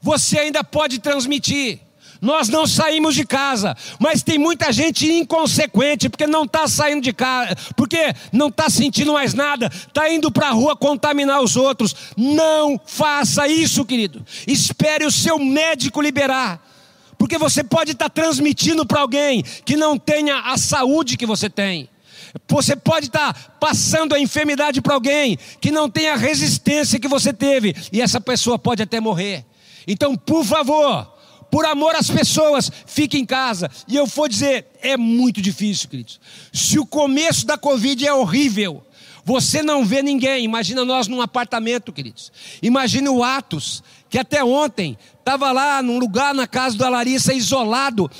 você 0.00 0.38
ainda 0.38 0.64
pode 0.64 1.00
transmitir. 1.00 1.80
Nós 2.24 2.48
não 2.48 2.66
saímos 2.66 3.14
de 3.14 3.26
casa, 3.26 3.76
mas 3.98 4.22
tem 4.22 4.38
muita 4.38 4.72
gente 4.72 5.06
inconsequente 5.06 6.08
porque 6.08 6.26
não 6.26 6.44
está 6.44 6.66
saindo 6.66 7.02
de 7.02 7.12
casa, 7.12 7.54
porque 7.76 8.14
não 8.32 8.48
está 8.48 8.70
sentindo 8.70 9.12
mais 9.12 9.34
nada, 9.34 9.66
está 9.66 10.10
indo 10.10 10.32
para 10.32 10.48
a 10.48 10.52
rua 10.52 10.74
contaminar 10.74 11.42
os 11.42 11.54
outros. 11.54 11.94
Não 12.16 12.80
faça 12.84 13.46
isso, 13.46 13.84
querido. 13.84 14.24
Espere 14.46 15.04
o 15.04 15.10
seu 15.10 15.38
médico 15.38 16.00
liberar. 16.00 16.66
Porque 17.18 17.36
você 17.36 17.62
pode 17.62 17.92
estar 17.92 18.08
tá 18.08 18.22
transmitindo 18.22 18.86
para 18.86 19.02
alguém 19.02 19.42
que 19.64 19.76
não 19.76 19.98
tenha 19.98 20.38
a 20.40 20.56
saúde 20.56 21.18
que 21.18 21.26
você 21.26 21.50
tem. 21.50 21.90
Você 22.48 22.74
pode 22.74 23.06
estar 23.06 23.56
passando 23.60 24.14
a 24.14 24.18
enfermidade 24.18 24.80
para 24.80 24.94
alguém 24.94 25.38
que 25.60 25.70
não 25.70 25.90
tem 25.90 26.08
a 26.08 26.16
resistência 26.16 26.98
que 26.98 27.06
você 27.06 27.32
teve, 27.34 27.76
e 27.92 28.00
essa 28.00 28.20
pessoa 28.20 28.58
pode 28.58 28.82
até 28.82 28.98
morrer. 28.98 29.44
Então, 29.86 30.16
por 30.16 30.44
favor, 30.44 31.13
por 31.54 31.64
amor 31.66 31.94
às 31.94 32.10
pessoas, 32.10 32.68
fique 32.84 33.16
em 33.16 33.24
casa. 33.24 33.70
E 33.86 33.94
eu 33.94 34.06
vou 34.06 34.26
dizer, 34.26 34.66
é 34.82 34.96
muito 34.96 35.40
difícil, 35.40 35.88
queridos. 35.88 36.18
Se 36.52 36.80
o 36.80 36.84
começo 36.84 37.46
da 37.46 37.56
Covid 37.56 38.04
é 38.04 38.12
horrível, 38.12 38.84
você 39.24 39.62
não 39.62 39.86
vê 39.86 40.02
ninguém. 40.02 40.44
Imagina 40.44 40.84
nós 40.84 41.06
num 41.06 41.22
apartamento, 41.22 41.92
queridos. 41.92 42.32
Imagina 42.60 43.08
o 43.08 43.22
Atos, 43.22 43.84
que 44.10 44.18
até 44.18 44.42
ontem 44.42 44.98
estava 45.20 45.52
lá 45.52 45.80
num 45.80 46.00
lugar 46.00 46.34
na 46.34 46.48
casa 46.48 46.76
da 46.76 46.88
Larissa, 46.88 47.32
isolado 47.32 48.10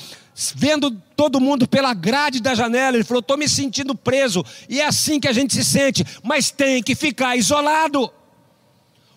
vendo 0.55 0.89
todo 0.91 1.41
mundo 1.41 1.67
pela 1.67 1.93
grade 1.93 2.41
da 2.41 2.55
janela, 2.55 2.95
ele 2.95 3.03
falou: 3.03 3.19
estou 3.19 3.35
me 3.35 3.49
sentindo 3.49 3.93
preso, 3.93 4.45
e 4.69 4.79
é 4.79 4.85
assim 4.85 5.19
que 5.19 5.27
a 5.27 5.33
gente 5.33 5.53
se 5.53 5.63
sente, 5.65 6.05
mas 6.23 6.51
tem 6.51 6.81
que 6.81 6.95
ficar 6.95 7.35
isolado, 7.35 8.09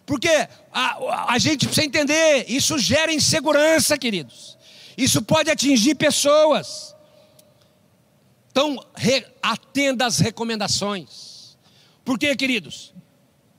porque 0.04 0.48
a, 0.72 1.32
a 1.34 1.38
gente 1.38 1.66
precisa 1.66 1.86
entender, 1.86 2.46
isso 2.48 2.78
gera 2.78 3.12
insegurança, 3.12 3.96
queridos, 3.96 4.56
isso 4.96 5.22
pode 5.22 5.50
atingir 5.50 5.94
pessoas, 5.94 6.94
então 8.50 8.84
re, 8.96 9.24
atenda 9.42 10.06
às 10.06 10.18
recomendações, 10.18 11.56
por 12.04 12.18
quê, 12.18 12.34
queridos? 12.34 12.94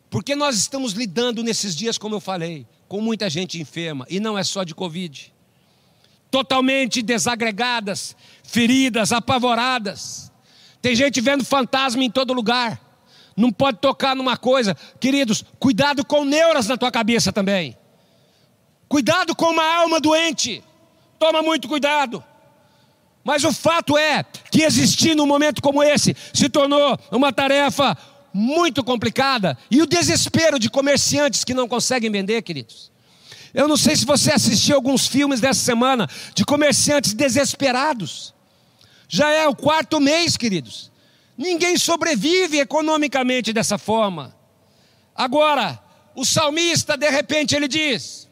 Porque 0.09 0.35
nós 0.35 0.55
estamos 0.57 0.93
lidando 0.93 1.43
nesses 1.43 1.75
dias, 1.75 1.97
como 1.97 2.15
eu 2.15 2.19
falei, 2.19 2.65
com 2.87 2.99
muita 2.99 3.29
gente 3.29 3.61
enferma, 3.61 4.05
e 4.09 4.19
não 4.19 4.37
é 4.37 4.43
só 4.43 4.63
de 4.63 4.73
Covid 4.73 5.31
totalmente 6.31 7.01
desagregadas, 7.01 8.15
feridas, 8.43 9.11
apavoradas. 9.11 10.31
Tem 10.81 10.95
gente 10.95 11.19
vendo 11.19 11.43
fantasma 11.43 12.03
em 12.03 12.11
todo 12.11 12.33
lugar. 12.33 12.79
Não 13.39 13.53
pode 13.53 13.77
tocar 13.77 14.17
numa 14.17 14.35
coisa. 14.35 14.75
Queridos, 14.99 15.45
cuidado 15.57 16.03
com 16.03 16.25
neuras 16.25 16.67
na 16.67 16.75
tua 16.75 16.91
cabeça 16.91 17.31
também. 17.31 17.77
Cuidado 18.89 19.33
com 19.33 19.45
uma 19.45 19.63
alma 19.63 20.01
doente. 20.01 20.61
Toma 21.17 21.41
muito 21.41 21.65
cuidado. 21.69 22.21
Mas 23.23 23.45
o 23.45 23.53
fato 23.53 23.97
é 23.97 24.25
que 24.51 24.63
existir 24.63 25.15
num 25.15 25.25
momento 25.25 25.61
como 25.61 25.81
esse 25.81 26.17
se 26.33 26.49
tornou 26.49 26.99
uma 27.11 27.31
tarefa 27.31 27.97
muito 28.33 28.83
complicada. 28.83 29.57
E 29.71 29.81
o 29.81 29.87
desespero 29.87 30.59
de 30.59 30.69
comerciantes 30.69 31.45
que 31.45 31.53
não 31.53 31.65
conseguem 31.65 32.11
vender, 32.11 32.41
queridos. 32.41 32.91
Eu 33.53 33.69
não 33.69 33.77
sei 33.77 33.95
se 33.95 34.05
você 34.05 34.33
assistiu 34.33 34.75
alguns 34.75 35.07
filmes 35.07 35.39
dessa 35.39 35.61
semana 35.61 36.09
de 36.35 36.43
comerciantes 36.43 37.13
desesperados. 37.13 38.33
Já 39.07 39.29
é 39.31 39.47
o 39.47 39.55
quarto 39.55 39.97
mês, 40.01 40.35
queridos. 40.35 40.88
Ninguém 41.39 41.77
sobrevive 41.77 42.59
economicamente 42.59 43.53
dessa 43.53 43.77
forma. 43.77 44.35
Agora, 45.15 45.81
o 46.13 46.25
salmista, 46.25 46.97
de 46.97 47.09
repente, 47.09 47.55
ele 47.55 47.65
diz: 47.69 48.27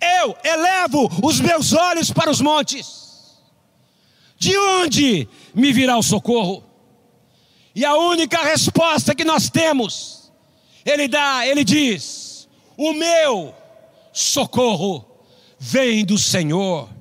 Eu 0.00 0.36
elevo 0.42 1.08
os 1.22 1.38
meus 1.38 1.72
olhos 1.72 2.10
para 2.10 2.32
os 2.32 2.40
montes, 2.40 3.40
de 4.36 4.58
onde 4.58 5.28
me 5.54 5.72
virá 5.72 5.96
o 5.96 6.02
socorro? 6.02 6.64
E 7.72 7.84
a 7.84 7.94
única 7.94 8.42
resposta 8.42 9.14
que 9.14 9.24
nós 9.24 9.48
temos, 9.48 10.32
ele 10.84 11.06
dá, 11.06 11.46
ele 11.46 11.62
diz: 11.62 12.48
O 12.76 12.92
meu 12.92 13.54
socorro 14.12 15.06
vem 15.60 16.04
do 16.04 16.18
Senhor 16.18 16.97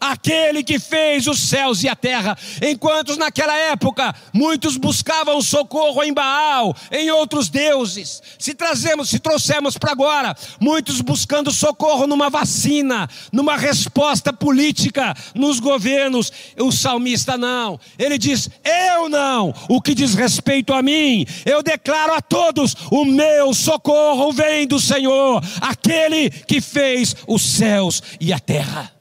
aquele 0.00 0.62
que 0.62 0.78
fez 0.78 1.26
os 1.26 1.38
céus 1.38 1.82
e 1.82 1.88
a 1.88 1.96
terra. 1.96 2.36
Enquanto 2.62 3.16
naquela 3.16 3.56
época 3.56 4.14
muitos 4.32 4.76
buscavam 4.76 5.40
socorro 5.40 6.02
em 6.02 6.12
Baal, 6.12 6.74
em 6.90 7.10
outros 7.10 7.48
deuses. 7.48 8.22
Se 8.38 8.54
trazemos, 8.54 9.08
se 9.08 9.18
trouxermos 9.18 9.76
para 9.76 9.92
agora, 9.92 10.36
muitos 10.60 11.00
buscando 11.00 11.50
socorro 11.50 12.06
numa 12.06 12.30
vacina, 12.30 13.08
numa 13.32 13.56
resposta 13.56 14.32
política 14.32 15.14
nos 15.34 15.60
governos. 15.60 16.32
O 16.58 16.72
salmista 16.72 17.36
não. 17.36 17.78
Ele 17.98 18.18
diz: 18.18 18.48
"Eu 18.64 19.08
não. 19.08 19.54
O 19.68 19.80
que 19.80 19.94
diz 19.94 20.14
respeito 20.14 20.72
a 20.72 20.82
mim, 20.82 21.26
eu 21.44 21.62
declaro 21.62 22.14
a 22.14 22.20
todos: 22.20 22.74
o 22.90 23.04
meu 23.04 23.54
socorro 23.54 24.32
vem 24.32 24.66
do 24.66 24.80
Senhor, 24.80 25.42
aquele 25.60 26.30
que 26.30 26.60
fez 26.60 27.14
os 27.26 27.42
céus 27.42 28.02
e 28.20 28.32
a 28.32 28.38
terra." 28.38 28.95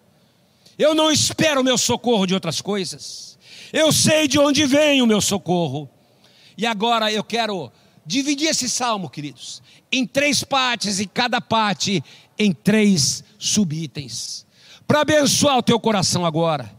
Eu 0.78 0.94
não 0.94 1.12
espero 1.12 1.62
o 1.62 1.64
meu 1.64 1.78
socorro 1.78 2.26
de 2.26 2.34
outras 2.34 2.62
coisas. 2.62 3.38
Eu 3.72 3.92
sei 3.92 4.28
de 4.28 4.38
onde 4.40 4.66
vem 4.66 5.02
o 5.02 5.08
meu 5.08 5.22
socorro. 5.22 5.90
E 6.58 6.66
agora 6.66 7.12
eu 7.12 7.24
quero 7.24 7.72
dividir 8.06 8.50
esse 8.50 8.70
salmo, 8.70 9.10
queridos, 9.10 9.62
em 9.92 10.06
três 10.06 10.44
partes 10.44 11.00
e 11.00 11.08
cada 11.08 11.42
parte 11.42 12.04
em 12.38 12.52
três 12.52 13.24
subitens. 13.38 14.46
Para 14.88 15.02
abençoar 15.02 15.58
o 15.58 15.64
teu 15.64 15.80
coração 15.80 16.26
agora. 16.26 16.72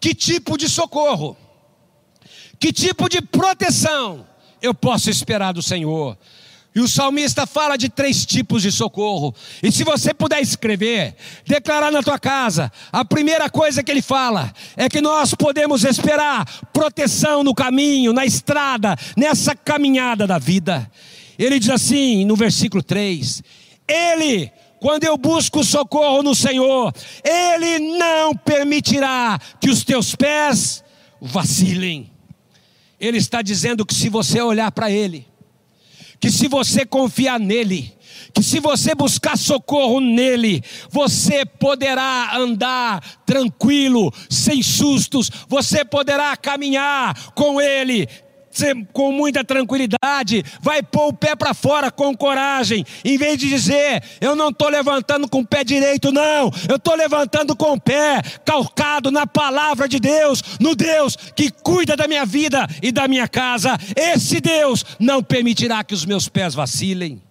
Que 0.00 0.14
tipo 0.14 0.58
de 0.58 0.68
socorro? 0.68 1.36
Que 2.58 2.72
tipo 2.72 3.08
de 3.08 3.22
proteção 3.22 4.26
eu 4.60 4.74
posso 4.74 5.08
esperar 5.10 5.52
do 5.52 5.62
Senhor? 5.62 6.18
E 6.76 6.80
o 6.80 6.86
salmista 6.86 7.46
fala 7.46 7.78
de 7.78 7.88
três 7.88 8.26
tipos 8.26 8.60
de 8.60 8.70
socorro. 8.70 9.34
E 9.62 9.72
se 9.72 9.82
você 9.82 10.12
puder 10.12 10.42
escrever, 10.42 11.16
declarar 11.46 11.90
na 11.90 12.02
tua 12.02 12.18
casa, 12.18 12.70
a 12.92 13.02
primeira 13.02 13.48
coisa 13.48 13.82
que 13.82 13.90
ele 13.90 14.02
fala 14.02 14.52
é 14.76 14.86
que 14.86 15.00
nós 15.00 15.32
podemos 15.32 15.84
esperar 15.84 16.44
proteção 16.74 17.42
no 17.42 17.54
caminho, 17.54 18.12
na 18.12 18.26
estrada, 18.26 18.94
nessa 19.16 19.56
caminhada 19.56 20.26
da 20.26 20.38
vida. 20.38 20.86
Ele 21.38 21.58
diz 21.58 21.70
assim 21.70 22.26
no 22.26 22.36
versículo 22.36 22.82
3: 22.82 23.42
Ele 23.88 24.52
quando 24.78 25.04
eu 25.04 25.16
busco 25.16 25.64
socorro 25.64 26.22
no 26.22 26.34
Senhor, 26.34 26.92
Ele 27.24 27.78
não 27.96 28.36
permitirá 28.36 29.40
que 29.58 29.70
os 29.70 29.82
teus 29.82 30.14
pés 30.14 30.84
vacilem. 31.22 32.12
Ele 33.00 33.16
está 33.16 33.40
dizendo 33.40 33.86
que 33.86 33.94
se 33.94 34.10
você 34.10 34.42
olhar 34.42 34.70
para 34.70 34.90
Ele, 34.90 35.26
que 36.20 36.30
se 36.30 36.48
você 36.48 36.84
confiar 36.84 37.38
nele, 37.38 37.96
que 38.32 38.42
se 38.42 38.60
você 38.60 38.94
buscar 38.94 39.36
socorro 39.36 40.00
nele, 40.00 40.62
você 40.90 41.44
poderá 41.44 42.36
andar 42.36 43.00
tranquilo, 43.24 44.12
sem 44.28 44.62
sustos, 44.62 45.30
você 45.48 45.84
poderá 45.84 46.36
caminhar 46.36 47.32
com 47.32 47.60
ele, 47.60 48.08
com 48.92 49.12
muita 49.12 49.44
tranquilidade, 49.44 50.42
vai 50.60 50.82
pôr 50.82 51.08
o 51.08 51.12
pé 51.12 51.34
para 51.34 51.54
fora 51.54 51.90
com 51.90 52.16
coragem, 52.16 52.84
em 53.04 53.18
vez 53.18 53.38
de 53.38 53.48
dizer, 53.48 54.02
eu 54.20 54.34
não 54.34 54.48
estou 54.48 54.68
levantando 54.68 55.28
com 55.28 55.40
o 55.40 55.46
pé 55.46 55.64
direito, 55.64 56.12
não, 56.12 56.50
eu 56.68 56.76
estou 56.76 56.94
levantando 56.94 57.54
com 57.56 57.72
o 57.72 57.80
pé 57.80 58.22
calcado 58.44 59.10
na 59.10 59.26
palavra 59.26 59.88
de 59.88 59.98
Deus, 59.98 60.42
no 60.60 60.74
Deus 60.74 61.16
que 61.34 61.50
cuida 61.50 61.96
da 61.96 62.08
minha 62.08 62.24
vida 62.24 62.66
e 62.82 62.90
da 62.90 63.06
minha 63.08 63.28
casa. 63.28 63.76
Esse 63.94 64.40
Deus 64.40 64.84
não 64.98 65.22
permitirá 65.22 65.84
que 65.84 65.94
os 65.94 66.04
meus 66.04 66.28
pés 66.28 66.54
vacilem. 66.54 67.22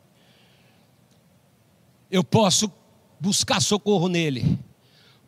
Eu 2.10 2.24
posso 2.24 2.72
buscar 3.20 3.62
socorro 3.62 4.08
nele, 4.08 4.60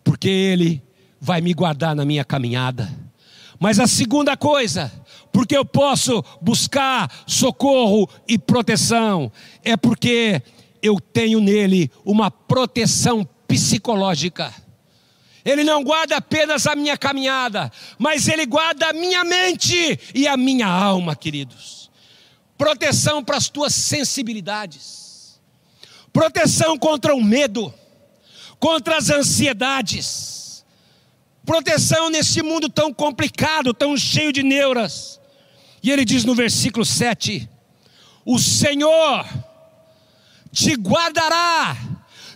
porque 0.03 0.29
ele 0.29 0.83
vai 1.19 1.41
me 1.41 1.53
guardar 1.53 1.95
na 1.95 2.05
minha 2.05 2.23
caminhada. 2.23 2.89
Mas 3.59 3.79
a 3.79 3.87
segunda 3.87 4.37
coisa, 4.37 4.91
porque 5.37 5.55
eu 5.55 5.63
posso 5.63 6.25
buscar 6.41 7.13
socorro 7.27 8.09
e 8.27 8.39
proteção, 8.39 9.31
é 9.63 9.77
porque 9.77 10.41
eu 10.81 10.99
tenho 10.99 11.39
nele 11.39 11.91
uma 12.03 12.31
proteção 12.31 13.23
psicológica. 13.47 14.51
Ele 15.45 15.63
não 15.63 15.83
guarda 15.83 16.17
apenas 16.17 16.65
a 16.65 16.75
minha 16.75 16.97
caminhada, 16.97 17.71
mas 17.99 18.27
ele 18.27 18.47
guarda 18.47 18.89
a 18.89 18.93
minha 18.93 19.23
mente 19.23 19.99
e 20.15 20.27
a 20.27 20.35
minha 20.35 20.65
alma, 20.65 21.15
queridos. 21.15 21.91
Proteção 22.57 23.23
para 23.23 23.37
as 23.37 23.47
tuas 23.47 23.75
sensibilidades, 23.75 25.39
proteção 26.11 26.79
contra 26.79 27.13
o 27.13 27.23
medo, 27.23 27.71
contra 28.59 28.97
as 28.97 29.11
ansiedades, 29.11 30.65
proteção 31.45 32.09
nesse 32.09 32.41
mundo 32.41 32.67
tão 32.67 32.91
complicado, 32.91 33.71
tão 33.71 33.95
cheio 33.95 34.33
de 34.33 34.41
neuras 34.41 35.17
e 35.87 35.91
ele 35.91 36.03
diz 36.03 36.25
no 36.25 36.35
versículo 36.35 36.83
7: 36.83 37.49
O 38.25 38.37
Senhor 38.37 39.25
te 40.51 40.73
guardará 40.73 41.77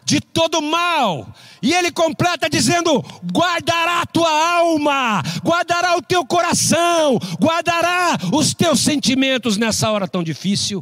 de 0.05 0.21
todo 0.21 0.61
mal. 0.61 1.27
E 1.61 1.73
ele 1.73 1.91
completa 1.91 2.49
dizendo: 2.49 3.03
guardará 3.29 4.03
a 4.03 4.05
tua 4.05 4.57
alma, 4.57 5.21
guardará 5.43 5.97
o 5.97 6.01
teu 6.01 6.25
coração, 6.25 7.19
guardará 7.41 8.17
os 8.31 8.53
teus 8.53 8.79
sentimentos 8.79 9.57
nessa 9.57 9.91
hora 9.91 10.07
tão 10.07 10.23
difícil. 10.23 10.81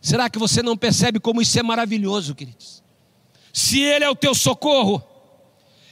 Será 0.00 0.30
que 0.30 0.38
você 0.38 0.62
não 0.62 0.76
percebe 0.76 1.18
como 1.18 1.42
isso 1.42 1.58
é 1.58 1.62
maravilhoso, 1.62 2.36
queridos? 2.36 2.84
Se 3.52 3.80
Ele 3.80 4.04
é 4.04 4.08
o 4.08 4.14
teu 4.14 4.32
socorro, 4.32 5.02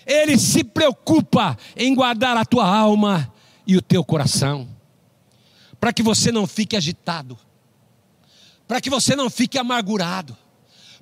Ele 0.06 0.38
se 0.38 0.62
preocupa 0.62 1.58
em 1.76 1.92
guardar 1.92 2.36
a 2.36 2.44
tua 2.44 2.68
alma 2.68 3.32
e 3.66 3.76
o 3.76 3.82
teu 3.82 4.04
coração, 4.04 4.68
para 5.82 5.92
que 5.92 6.00
você 6.00 6.30
não 6.30 6.46
fique 6.46 6.76
agitado, 6.76 7.36
para 8.68 8.80
que 8.80 8.88
você 8.88 9.16
não 9.16 9.28
fique 9.28 9.58
amargurado, 9.58 10.36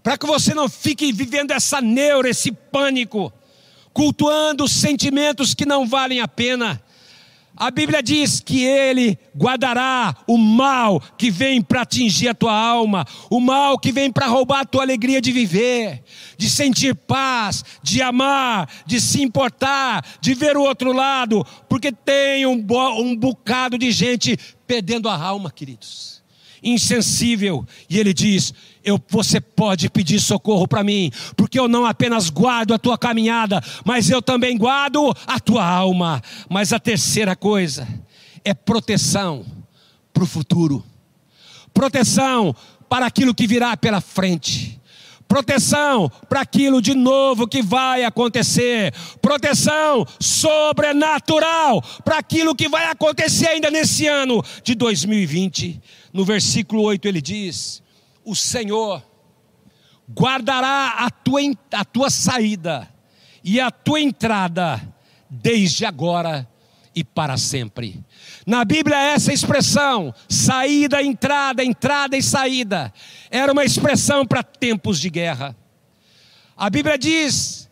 para 0.03 0.17
que 0.17 0.25
você 0.25 0.55
não 0.55 0.71
fique 0.71 1.13
vivendo 1.13 1.51
essa 1.51 1.83
neura, 1.83 2.31
esse 2.31 2.51
pânico, 2.51 3.31
cultuando 3.93 4.67
sentimentos 4.67 5.53
que 5.53 5.67
não 5.67 5.87
valem 5.87 6.23
a 6.23 6.27
pena 6.27 6.83
a 7.61 7.71
Bíblia 7.71 8.03
diz 8.03 8.41
que 8.41 8.65
ele 8.65 9.19
guardará 9.37 10.17
o 10.27 10.39
mal 10.39 10.99
que 11.19 11.31
vem 11.31 11.61
para 11.61 11.83
atingir 11.83 12.29
a 12.29 12.35
tua 12.35 12.59
alma, 12.59 13.05
o 13.29 13.39
mal 13.39 13.79
que 13.79 13.93
vem 13.93 14.11
para 14.11 14.27
roubar 14.27 14.61
a 14.61 14.65
tua 14.65 14.83
alegria 14.83 15.21
de 15.21 15.31
viver, 15.31 16.03
de 16.39 16.49
sentir 16.49 16.95
paz, 16.95 17.63
de 17.83 18.01
amar, 18.01 18.67
de 18.87 18.99
se 18.99 19.23
importar, 19.23 20.03
de 20.23 20.33
ver 20.33 20.57
o 20.57 20.63
outro 20.63 20.91
lado, 20.91 21.47
porque 21.69 21.93
tem 21.93 22.47
um, 22.47 22.65
um 22.97 23.15
bocado 23.15 23.77
de 23.77 23.93
gente 23.93 24.39
perdendo 24.67 25.07
a 25.07 25.15
alma, 25.15 25.51
queridos 25.51 26.20
insensível. 26.63 27.67
E 27.89 27.99
ele 27.99 28.13
diz: 28.13 28.53
eu, 28.85 29.01
Você 29.09 29.41
pode 29.41 29.89
pedir 29.91 30.21
socorro 30.21 30.67
para 30.67 30.85
mim, 30.85 31.11
porque 31.37 31.59
eu 31.59 31.69
não 31.69 31.85
apenas 31.85 32.31
guardo 32.31 32.75
a 32.75 32.79
tua 32.79 32.99
caminhada, 32.99 33.63
mas 33.85 34.11
eu 34.11 34.21
também 34.23 34.57
guardo 34.57 35.15
a 35.27 35.39
tua 35.39 35.65
alma. 35.65 36.23
Mas 36.49 36.73
a 36.73 36.79
terceira 36.79 37.35
coisa 37.37 37.87
é 38.45 38.55
proteção 38.55 39.45
para 40.13 40.25
o 40.25 40.27
futuro, 40.27 40.85
proteção 41.73 42.55
para 42.89 43.07
aquilo 43.07 43.35
que 43.35 43.47
virá 43.47 43.77
pela 43.77 44.01
frente 44.01 44.81
proteção 45.31 46.11
para 46.29 46.41
aquilo 46.41 46.83
de 46.83 46.93
novo 46.93 47.47
que 47.47 47.63
vai 47.63 48.03
acontecer, 48.03 48.93
proteção 49.23 50.05
sobrenatural 50.19 51.81
para 52.05 52.19
aquilo 52.19 52.53
que 52.53 52.69
vai 52.69 52.87
acontecer 52.87 53.47
ainda 53.47 53.71
nesse 53.71 54.09
ano 54.09 54.43
de 54.65 54.75
2020. 54.75 55.81
No 56.13 56.25
versículo 56.25 56.83
8 56.83 57.07
ele 57.07 57.21
diz: 57.21 57.83
O 58.25 58.35
Senhor 58.35 59.03
guardará 60.13 60.97
a 60.99 61.11
tua, 61.11 61.41
a 61.73 61.85
tua 61.85 62.11
saída 62.11 62.89
e 63.45 63.61
a 63.61 63.71
tua 63.71 64.01
entrada 64.01 64.81
desde 65.29 65.85
agora 65.85 66.49
e 66.95 67.05
para 67.05 67.37
sempre. 67.37 68.05
Na 68.45 68.65
Bíblia, 68.65 68.97
essa 68.97 69.33
expressão, 69.33 70.13
saída, 70.29 71.03
entrada, 71.03 71.65
entrada 71.65 72.17
e 72.17 72.23
saída, 72.23 72.93
era 73.31 73.53
uma 73.53 73.65
expressão 73.65 74.27
para 74.27 74.43
tempos 74.43 74.99
de 74.99 75.09
guerra. 75.09 75.57
A 76.57 76.69
Bíblia 76.69 76.99
diz, 76.99 77.71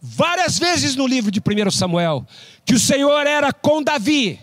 várias 0.00 0.58
vezes 0.58 0.94
no 0.94 1.06
livro 1.06 1.30
de 1.30 1.40
1 1.40 1.70
Samuel, 1.72 2.24
que 2.64 2.74
o 2.74 2.78
Senhor 2.78 3.26
era 3.26 3.52
com 3.52 3.82
Davi, 3.82 4.38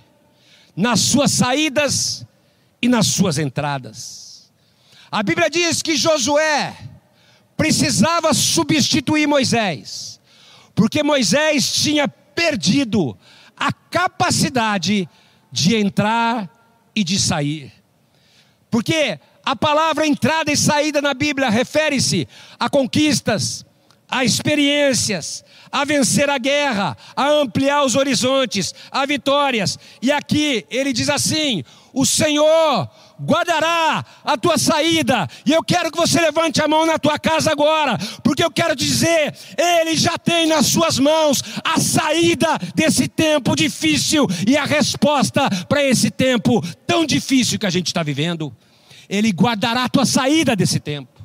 nas 0.75 0.99
suas 0.99 1.31
saídas 1.31 2.27
e 2.81 2.87
nas 2.87 3.07
suas 3.07 3.37
entradas. 3.37 4.51
A 5.11 5.23
Bíblia 5.23 5.49
diz 5.49 5.81
que 5.81 5.95
Josué 5.95 6.75
precisava 7.55 8.33
substituir 8.33 9.27
Moisés, 9.27 10.19
porque 10.75 11.01
Moisés 11.01 11.73
tinha 11.73 12.07
perdido 12.07 13.17
a 13.55 13.71
capacidade 13.71 15.09
de 15.51 15.75
entrar 15.75 16.49
e 16.95 17.03
de 17.03 17.19
sair. 17.19 17.73
Porque 18.69 19.19
a 19.43 19.55
palavra 19.55 20.05
entrada 20.05 20.51
e 20.51 20.57
saída 20.57 21.01
na 21.01 21.13
Bíblia 21.13 21.49
refere-se 21.49 22.27
a 22.59 22.69
conquistas, 22.69 23.65
a 24.09 24.23
experiências, 24.23 25.43
a 25.71 25.83
vencer 25.83 26.29
a 26.29 26.37
guerra, 26.37 26.97
a 27.15 27.29
ampliar 27.29 27.83
os 27.83 27.95
horizontes, 27.95 28.73
a 28.91 29.05
vitórias. 29.05 29.77
E 30.01 30.11
aqui 30.11 30.65
ele 30.69 30.93
diz 30.93 31.09
assim: 31.09 31.63
o 31.93 32.05
Senhor 32.05 32.89
guardará 33.19 34.05
a 34.23 34.37
tua 34.37 34.57
saída. 34.57 35.27
E 35.45 35.51
eu 35.51 35.63
quero 35.63 35.91
que 35.91 35.97
você 35.97 36.21
levante 36.21 36.61
a 36.61 36.67
mão 36.67 36.85
na 36.85 36.99
tua 36.99 37.17
casa 37.17 37.51
agora, 37.51 37.97
porque 38.23 38.43
eu 38.43 38.51
quero 38.51 38.75
dizer, 38.75 39.33
Ele 39.57 39.97
já 39.97 40.17
tem 40.17 40.45
nas 40.45 40.67
suas 40.67 40.99
mãos 40.99 41.41
a 41.63 41.79
saída 41.79 42.59
desse 42.75 43.07
tempo 43.07 43.55
difícil 43.55 44.27
e 44.47 44.55
a 44.55 44.65
resposta 44.65 45.49
para 45.67 45.83
esse 45.83 46.11
tempo 46.11 46.61
tão 46.85 47.05
difícil 47.05 47.57
que 47.57 47.65
a 47.65 47.71
gente 47.71 47.87
está 47.87 48.03
vivendo. 48.03 48.55
Ele 49.09 49.31
guardará 49.31 49.85
a 49.85 49.89
tua 49.89 50.05
saída 50.05 50.55
desse 50.55 50.79
tempo. 50.79 51.16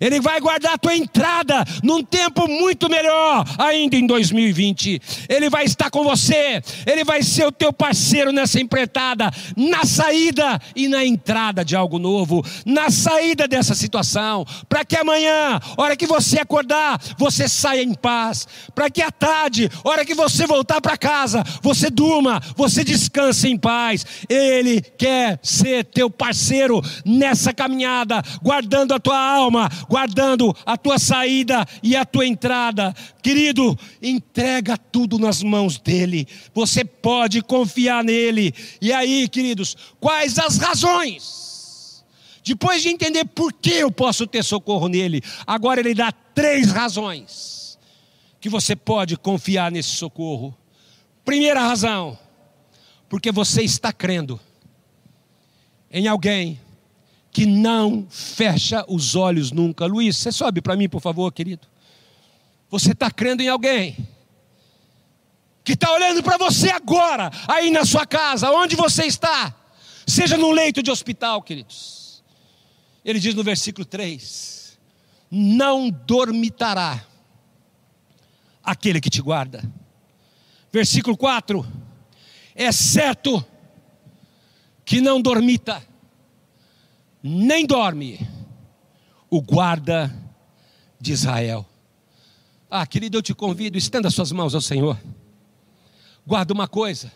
Ele 0.00 0.20
vai 0.20 0.40
guardar 0.40 0.74
a 0.74 0.78
tua 0.78 0.96
entrada 0.96 1.64
num 1.82 2.02
tempo 2.02 2.48
muito 2.48 2.88
melhor 2.88 3.44
ainda 3.58 3.96
em 3.96 4.06
2020. 4.06 5.00
Ele 5.28 5.50
vai 5.50 5.64
estar 5.64 5.90
com 5.90 6.04
você, 6.04 6.62
ele 6.86 7.04
vai 7.04 7.22
ser 7.22 7.46
o 7.46 7.52
teu 7.52 7.72
parceiro 7.72 8.32
nessa 8.32 8.60
empreitada, 8.60 9.30
na 9.56 9.84
saída 9.84 10.60
e 10.74 10.88
na 10.88 11.04
entrada 11.04 11.64
de 11.64 11.76
algo 11.76 11.98
novo, 11.98 12.44
na 12.64 12.90
saída 12.90 13.46
dessa 13.48 13.74
situação, 13.74 14.44
para 14.68 14.84
que 14.84 14.96
amanhã, 14.96 15.60
hora 15.76 15.96
que 15.96 16.06
você 16.06 16.40
acordar, 16.40 17.00
você 17.16 17.48
saia 17.48 17.82
em 17.82 17.94
paz, 17.94 18.46
para 18.74 18.90
que 18.90 19.02
à 19.02 19.10
tarde, 19.10 19.70
hora 19.84 20.04
que 20.04 20.14
você 20.14 20.46
voltar 20.46 20.80
para 20.80 20.96
casa, 20.96 21.44
você 21.62 21.90
durma, 21.90 22.40
você 22.56 22.84
descanse 22.84 23.48
em 23.48 23.56
paz. 23.56 24.04
Ele 24.28 24.80
quer 24.80 25.38
ser 25.42 25.84
teu 25.84 26.10
parceiro 26.10 26.82
nessa 27.04 27.52
caminhada, 27.52 28.22
guardando 28.42 28.94
a 28.94 29.00
tua 29.00 29.18
alma, 29.18 29.68
guardando 29.88 30.54
a 30.66 30.76
tua 30.76 30.98
saída 30.98 31.66
e 31.82 31.96
a 31.96 32.04
tua 32.04 32.26
entrada. 32.26 32.94
Querido, 33.22 33.76
entrega 34.02 34.76
tudo 34.76 35.18
nas 35.18 35.42
mãos 35.42 35.78
dele. 35.78 36.26
Você 36.54 36.84
pode 36.84 37.40
confiar 37.42 38.04
nele. 38.04 38.54
E 38.80 38.92
aí, 38.92 39.28
queridos, 39.28 39.76
quais 39.98 40.38
as 40.38 40.58
razões? 40.58 42.04
Depois 42.44 42.82
de 42.82 42.88
entender 42.88 43.24
por 43.24 43.52
que 43.52 43.74
eu 43.74 43.90
posso 43.90 44.26
ter 44.26 44.42
socorro 44.42 44.88
nele, 44.88 45.22
agora 45.46 45.80
ele 45.80 45.94
dá 45.94 46.10
três 46.10 46.70
razões 46.70 47.78
que 48.40 48.48
você 48.48 48.76
pode 48.76 49.16
confiar 49.16 49.70
nesse 49.70 49.90
socorro. 49.90 50.56
Primeira 51.24 51.60
razão, 51.60 52.18
porque 53.08 53.30
você 53.30 53.62
está 53.62 53.92
crendo 53.92 54.40
em 55.90 56.06
alguém 56.06 56.60
que 57.32 57.46
não 57.46 58.06
fecha 58.10 58.84
os 58.88 59.14
olhos 59.14 59.52
nunca. 59.52 59.86
Luiz, 59.86 60.16
você 60.16 60.32
sobe 60.32 60.60
para 60.60 60.76
mim, 60.76 60.88
por 60.88 61.00
favor, 61.00 61.30
querido. 61.32 61.66
Você 62.70 62.92
está 62.92 63.10
crendo 63.10 63.42
em 63.42 63.48
alguém 63.48 63.96
que 65.64 65.74
está 65.74 65.92
olhando 65.92 66.22
para 66.22 66.38
você 66.38 66.70
agora, 66.70 67.30
aí 67.46 67.70
na 67.70 67.84
sua 67.84 68.06
casa, 68.06 68.50
onde 68.50 68.74
você 68.74 69.04
está, 69.04 69.54
seja 70.06 70.36
num 70.38 70.50
leito 70.50 70.82
de 70.82 70.90
hospital, 70.90 71.42
queridos. 71.42 72.22
Ele 73.04 73.18
diz 73.18 73.34
no 73.34 73.44
versículo 73.44 73.84
3: 73.84 74.78
Não 75.30 75.90
dormitará 75.90 77.04
aquele 78.62 79.00
que 79.00 79.10
te 79.10 79.20
guarda. 79.22 79.62
Versículo 80.72 81.16
4: 81.16 81.66
É 82.54 82.70
certo 82.72 83.44
que 84.84 85.00
não 85.00 85.20
dormita 85.20 85.86
nem 87.28 87.66
dorme 87.66 88.18
o 89.30 89.42
guarda 89.42 90.14
de 90.98 91.12
Israel. 91.12 91.66
Ah, 92.70 92.86
querido, 92.86 93.18
eu 93.18 93.22
te 93.22 93.34
convido, 93.34 93.76
estenda 93.76 94.10
suas 94.10 94.32
mãos 94.32 94.54
ao 94.54 94.60
Senhor. 94.60 94.98
Guarda 96.26 96.52
uma 96.54 96.66
coisa. 96.66 97.12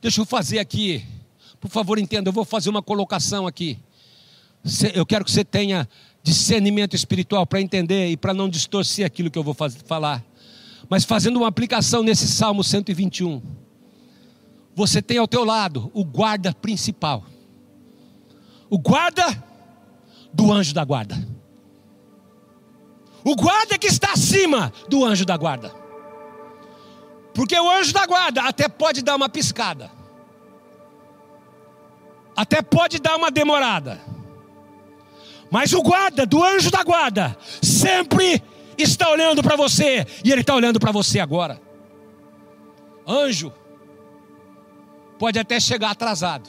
Deixa 0.00 0.20
eu 0.20 0.26
fazer 0.26 0.58
aqui. 0.58 1.04
Por 1.60 1.70
favor, 1.70 1.98
entenda, 1.98 2.28
eu 2.28 2.32
vou 2.32 2.44
fazer 2.44 2.70
uma 2.70 2.82
colocação 2.82 3.46
aqui. 3.46 3.78
Eu 4.94 5.06
quero 5.06 5.24
que 5.24 5.30
você 5.30 5.44
tenha 5.44 5.88
discernimento 6.22 6.94
espiritual 6.94 7.46
para 7.46 7.60
entender 7.60 8.10
e 8.10 8.16
para 8.16 8.34
não 8.34 8.48
distorcer 8.48 9.06
aquilo 9.06 9.30
que 9.30 9.38
eu 9.38 9.42
vou 9.42 9.56
falar. 9.86 10.22
Mas 10.88 11.04
fazendo 11.04 11.36
uma 11.36 11.48
aplicação 11.48 12.02
nesse 12.02 12.28
Salmo 12.28 12.62
121. 12.62 13.42
Você 14.74 15.02
tem 15.02 15.18
ao 15.18 15.26
teu 15.26 15.44
lado 15.44 15.90
o 15.94 16.04
guarda 16.04 16.52
principal 16.52 17.24
o 18.70 18.78
guarda 18.78 19.24
do 20.32 20.52
anjo 20.52 20.74
da 20.74 20.84
guarda. 20.84 21.16
O 23.24 23.34
guarda 23.34 23.78
que 23.78 23.86
está 23.86 24.12
acima 24.12 24.72
do 24.88 25.04
anjo 25.04 25.24
da 25.24 25.36
guarda. 25.36 25.72
Porque 27.34 27.58
o 27.58 27.70
anjo 27.70 27.92
da 27.92 28.06
guarda 28.06 28.42
até 28.42 28.68
pode 28.68 29.02
dar 29.02 29.14
uma 29.14 29.28
piscada, 29.28 29.90
até 32.34 32.60
pode 32.60 32.98
dar 32.98 33.16
uma 33.16 33.30
demorada, 33.30 34.00
mas 35.50 35.72
o 35.72 35.82
guarda 35.82 36.26
do 36.26 36.42
anjo 36.42 36.70
da 36.70 36.82
guarda 36.82 37.36
sempre 37.62 38.42
está 38.76 39.08
olhando 39.10 39.42
para 39.42 39.56
você 39.56 40.06
e 40.24 40.30
Ele 40.30 40.40
está 40.40 40.54
olhando 40.54 40.78
para 40.78 40.92
você 40.92 41.20
agora. 41.20 41.60
Anjo 43.06 43.52
pode 45.18 45.38
até 45.38 45.58
chegar 45.58 45.90
atrasado. 45.90 46.48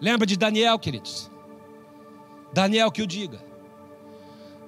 Lembra 0.00 0.26
de 0.26 0.36
Daniel, 0.36 0.78
queridos? 0.78 1.30
Daniel 2.52 2.90
que 2.90 3.02
o 3.02 3.06
diga. 3.06 3.44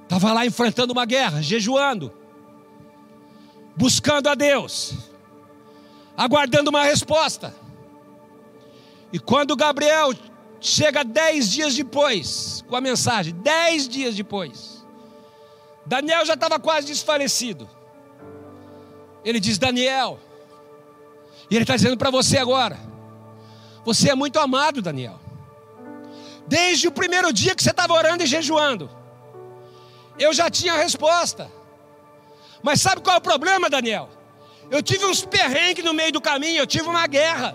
Estava 0.03 0.33
lá 0.33 0.47
enfrentando 0.47 0.93
uma 0.93 1.05
guerra, 1.05 1.43
jejuando, 1.43 2.13
buscando 3.77 4.29
a 4.29 4.35
Deus, 4.35 4.95
aguardando 6.17 6.71
uma 6.71 6.83
resposta. 6.83 7.55
E 9.13 9.19
quando 9.19 9.55
Gabriel 9.55 10.15
chega 10.61 11.05
dez 11.05 11.51
dias 11.51 11.75
depois, 11.75 12.65
com 12.67 12.75
a 12.75 12.81
mensagem, 12.81 13.35
dez 13.35 13.87
dias 13.87 14.15
depois, 14.15 14.85
Daniel 15.85 16.25
já 16.25 16.35
estava 16.35 16.59
quase 16.59 16.87
desfalecido. 16.87 17.69
Ele 19.25 19.39
diz: 19.39 19.59
Daniel, 19.59 20.19
e 21.51 21.55
ele 21.55 21.65
está 21.65 21.77
dizendo 21.77 21.97
para 21.97 22.11
você 22.11 22.39
agora: 22.39 22.79
você 23.85 24.11
é 24.11 24.15
muito 24.15 24.39
amado, 24.39 24.83
Daniel. 24.83 25.18
Desde 26.49 26.89
o 26.89 26.93
primeiro 26.93 27.31
dia 27.33 27.55
que 27.55 27.63
você 27.63 27.71
estava 27.71 27.93
orando 27.93 28.25
e 28.25 28.27
jejuando, 28.27 28.91
eu 30.19 30.33
já 30.33 30.51
tinha 30.51 30.73
a 30.73 30.79
resposta. 30.79 31.51
Mas 32.63 32.81
sabe 32.81 33.03
qual 33.03 33.17
é 33.17 33.19
o 33.19 33.23
problema, 33.23 33.69
Daniel? 33.69 34.09
Eu 34.71 34.83
tive 34.83 35.05
uns 35.05 35.25
perrengues 35.25 35.85
no 35.85 35.93
meio 35.93 36.11
do 36.11 36.21
caminho, 36.21 36.59
eu 36.59 36.67
tive 36.67 36.89
uma 36.89 37.07
guerra. 37.07 37.55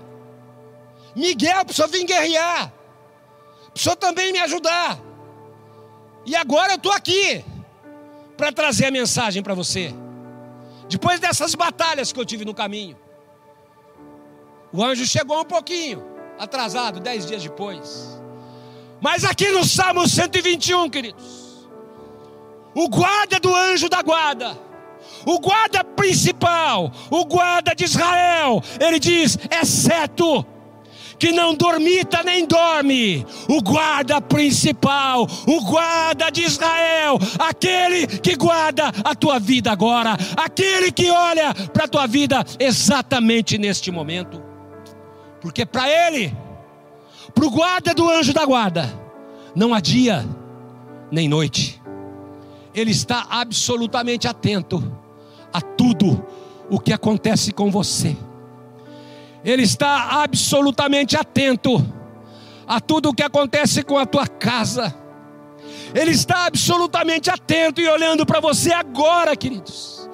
Miguel 1.16 1.66
precisou 1.66 1.90
vir 1.90 2.06
guerrear, 2.06 2.72
precisou 3.74 3.96
também 3.96 4.32
me 4.32 4.40
ajudar. 4.40 5.00
E 6.26 6.36
agora 6.36 6.74
eu 6.74 6.78
estou 6.78 6.92
aqui 6.92 7.44
para 8.38 8.52
trazer 8.52 8.86
a 8.86 8.92
mensagem 8.92 9.42
para 9.42 9.56
você. 9.56 9.94
Depois 10.88 11.20
dessas 11.20 11.56
batalhas 11.56 12.14
que 12.14 12.20
eu 12.20 12.26
tive 12.26 12.46
no 12.46 12.54
caminho, 12.54 12.98
o 14.72 14.84
anjo 14.84 15.06
chegou 15.06 15.42
um 15.42 15.46
pouquinho 15.46 16.04
atrasado, 16.38 17.00
dez 17.00 17.26
dias 17.26 17.42
depois. 17.42 18.23
Mas 19.04 19.26
aqui 19.26 19.50
no 19.52 19.66
Salmo 19.66 20.08
121, 20.08 20.90
queridos, 20.90 21.68
o 22.74 22.88
guarda 22.88 23.38
do 23.38 23.54
anjo 23.54 23.90
da 23.90 24.02
guarda, 24.02 24.58
o 25.26 25.40
guarda 25.42 25.84
principal, 25.84 26.90
o 27.12 27.26
guarda 27.26 27.76
de 27.76 27.84
Israel, 27.84 28.64
ele 28.80 29.00
diz: 29.00 29.38
exceto 29.52 30.46
que 31.20 31.34
não 31.34 31.54
dormita 31.54 32.24
nem 32.24 32.46
dorme, 32.46 33.28
o 33.50 33.62
guarda 33.62 34.22
principal, 34.22 35.28
o 35.48 35.62
guarda 35.66 36.30
de 36.30 36.44
Israel, 36.44 37.20
aquele 37.40 38.08
que 38.08 38.38
guarda 38.38 38.90
a 39.04 39.14
tua 39.14 39.38
vida 39.38 39.70
agora, 39.70 40.16
aquele 40.38 40.94
que 40.94 41.10
olha 41.10 41.54
para 41.74 41.84
a 41.84 41.90
tua 41.90 42.08
vida 42.08 42.42
exatamente 42.58 43.58
neste 43.58 43.92
momento, 43.92 44.42
porque 45.42 45.66
para 45.66 45.90
ele, 45.90 46.34
para 47.34 47.46
o 47.46 47.50
guarda 47.50 47.94
do 47.94 48.10
anjo 48.10 48.34
da 48.34 48.46
guarda, 48.46 48.94
não 49.56 49.74
há 49.74 49.80
dia 49.80 50.26
nem 51.12 51.28
noite 51.28 51.84
ele 52.74 52.92
está 52.92 53.28
absolutamente 53.30 54.28
atento 54.28 54.84
a 55.52 55.62
tudo 55.62 56.26
o 56.70 56.80
que 56.80 56.92
acontece 56.92 57.52
com 57.52 57.70
você. 57.70 58.18
Ele 59.46 59.62
está 59.62 60.24
absolutamente 60.24 61.16
atento 61.16 61.86
a 62.66 62.80
tudo 62.80 63.10
o 63.10 63.14
que 63.14 63.22
acontece 63.22 63.84
com 63.84 63.98
a 63.98 64.06
tua 64.06 64.26
casa. 64.26 64.96
Ele 65.94 66.12
está 66.12 66.46
absolutamente 66.46 67.30
atento 67.30 67.80
e 67.80 67.88
olhando 67.88 68.26
para 68.26 68.40
você 68.40 68.72
agora, 68.72 69.36
queridos. 69.36 70.10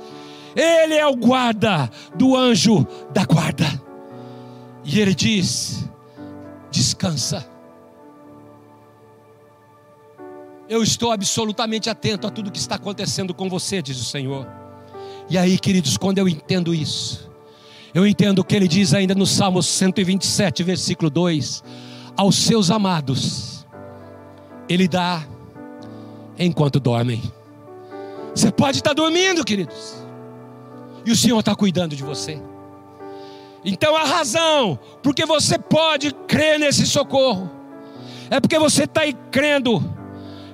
Ele 0.56 0.96
é 0.96 1.08
o 1.08 1.16
guarda 1.16 1.90
do 2.16 2.36
anjo 2.36 2.86
da 3.14 3.24
guarda. 3.24 3.66
E 4.84 5.00
ele 5.00 5.16
diz: 5.16 5.79
descansa. 6.80 7.46
Eu 10.70 10.82
estou 10.82 11.12
absolutamente 11.12 11.90
atento 11.90 12.26
a 12.26 12.30
tudo 12.30 12.52
que 12.52 12.58
está 12.58 12.76
acontecendo 12.76 13.34
com 13.34 13.50
você, 13.50 13.82
diz 13.82 14.00
o 14.00 14.06
Senhor. 14.06 14.48
E 15.30 15.38
aí, 15.38 15.60
queridos, 15.60 15.98
quando 15.98 16.20
eu 16.20 16.30
entendo 16.30 16.74
isso, 16.74 17.30
eu 17.94 18.08
entendo 18.08 18.40
o 18.40 18.44
que 18.44 18.56
ele 18.56 18.68
diz 18.68 18.94
ainda 18.94 19.14
no 19.14 19.26
Salmo 19.26 19.62
127, 19.62 20.64
versículo 20.64 21.10
2: 21.10 21.64
Aos 22.16 22.36
seus 22.36 22.72
amados, 22.72 23.66
ele 24.70 24.88
dá 24.88 25.28
enquanto 26.38 26.80
dormem. 26.80 27.22
Você 28.34 28.52
pode 28.52 28.78
estar 28.78 28.94
dormindo, 28.94 29.44
queridos, 29.44 29.96
e 31.06 31.12
o 31.12 31.16
Senhor 31.16 31.40
está 31.40 31.56
cuidando 31.56 31.96
de 31.96 32.04
você. 32.04 32.40
Então 33.72 33.96
a 33.96 34.04
razão 34.04 34.80
porque 35.04 35.26
você 35.26 35.60
pode 35.60 36.12
crer 36.28 36.58
nesse 36.58 36.88
socorro 36.88 37.52
é 38.32 38.40
porque 38.40 38.58
você 38.58 38.86
está 38.86 39.02
aí 39.02 39.16
crendo 39.30 39.80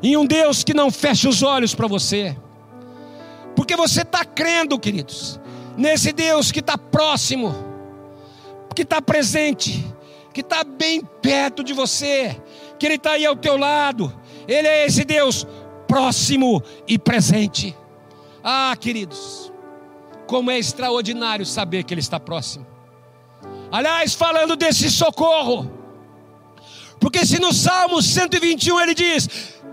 em 0.03 0.17
um 0.17 0.25
Deus 0.25 0.65
que 0.65 0.73
não 0.73 0.91
fecha 0.91 1.29
os 1.29 1.41
olhos 1.41 1.73
para 1.73 1.87
você, 1.87 2.37
porque 3.55 3.75
você 3.75 4.01
está 4.01 4.23
crendo, 4.23 4.77
queridos, 4.77 5.39
nesse 5.77 6.11
Deus 6.11 6.51
que 6.51 6.59
está 6.59 6.77
próximo, 6.77 7.55
que 8.75 8.81
está 8.81 9.01
presente, 9.01 9.83
que 10.33 10.41
está 10.41 10.63
bem 10.63 11.01
perto 11.21 11.63
de 11.63 11.73
você, 11.73 12.39
que 12.77 12.85
Ele 12.85 12.95
está 12.95 13.11
aí 13.11 13.25
ao 13.25 13.35
teu 13.35 13.57
lado, 13.57 14.13
Ele 14.47 14.67
é 14.67 14.85
esse 14.85 15.05
Deus 15.05 15.47
próximo 15.87 16.61
e 16.87 16.99
presente. 16.99 17.75
Ah, 18.43 18.75
queridos, 18.77 19.51
como 20.27 20.51
é 20.51 20.59
extraordinário 20.59 21.45
saber 21.45 21.83
que 21.83 21.93
Ele 21.93 22.01
está 22.01 22.19
próximo. 22.19 22.74
Aliás, 23.71 24.13
falando 24.13 24.55
desse 24.55 24.89
socorro, 24.89 25.71
porque 26.99 27.25
se 27.25 27.39
no 27.39 27.53
Salmo 27.53 28.01
121 28.01 28.79
ele 28.79 28.93
diz: 28.93 29.29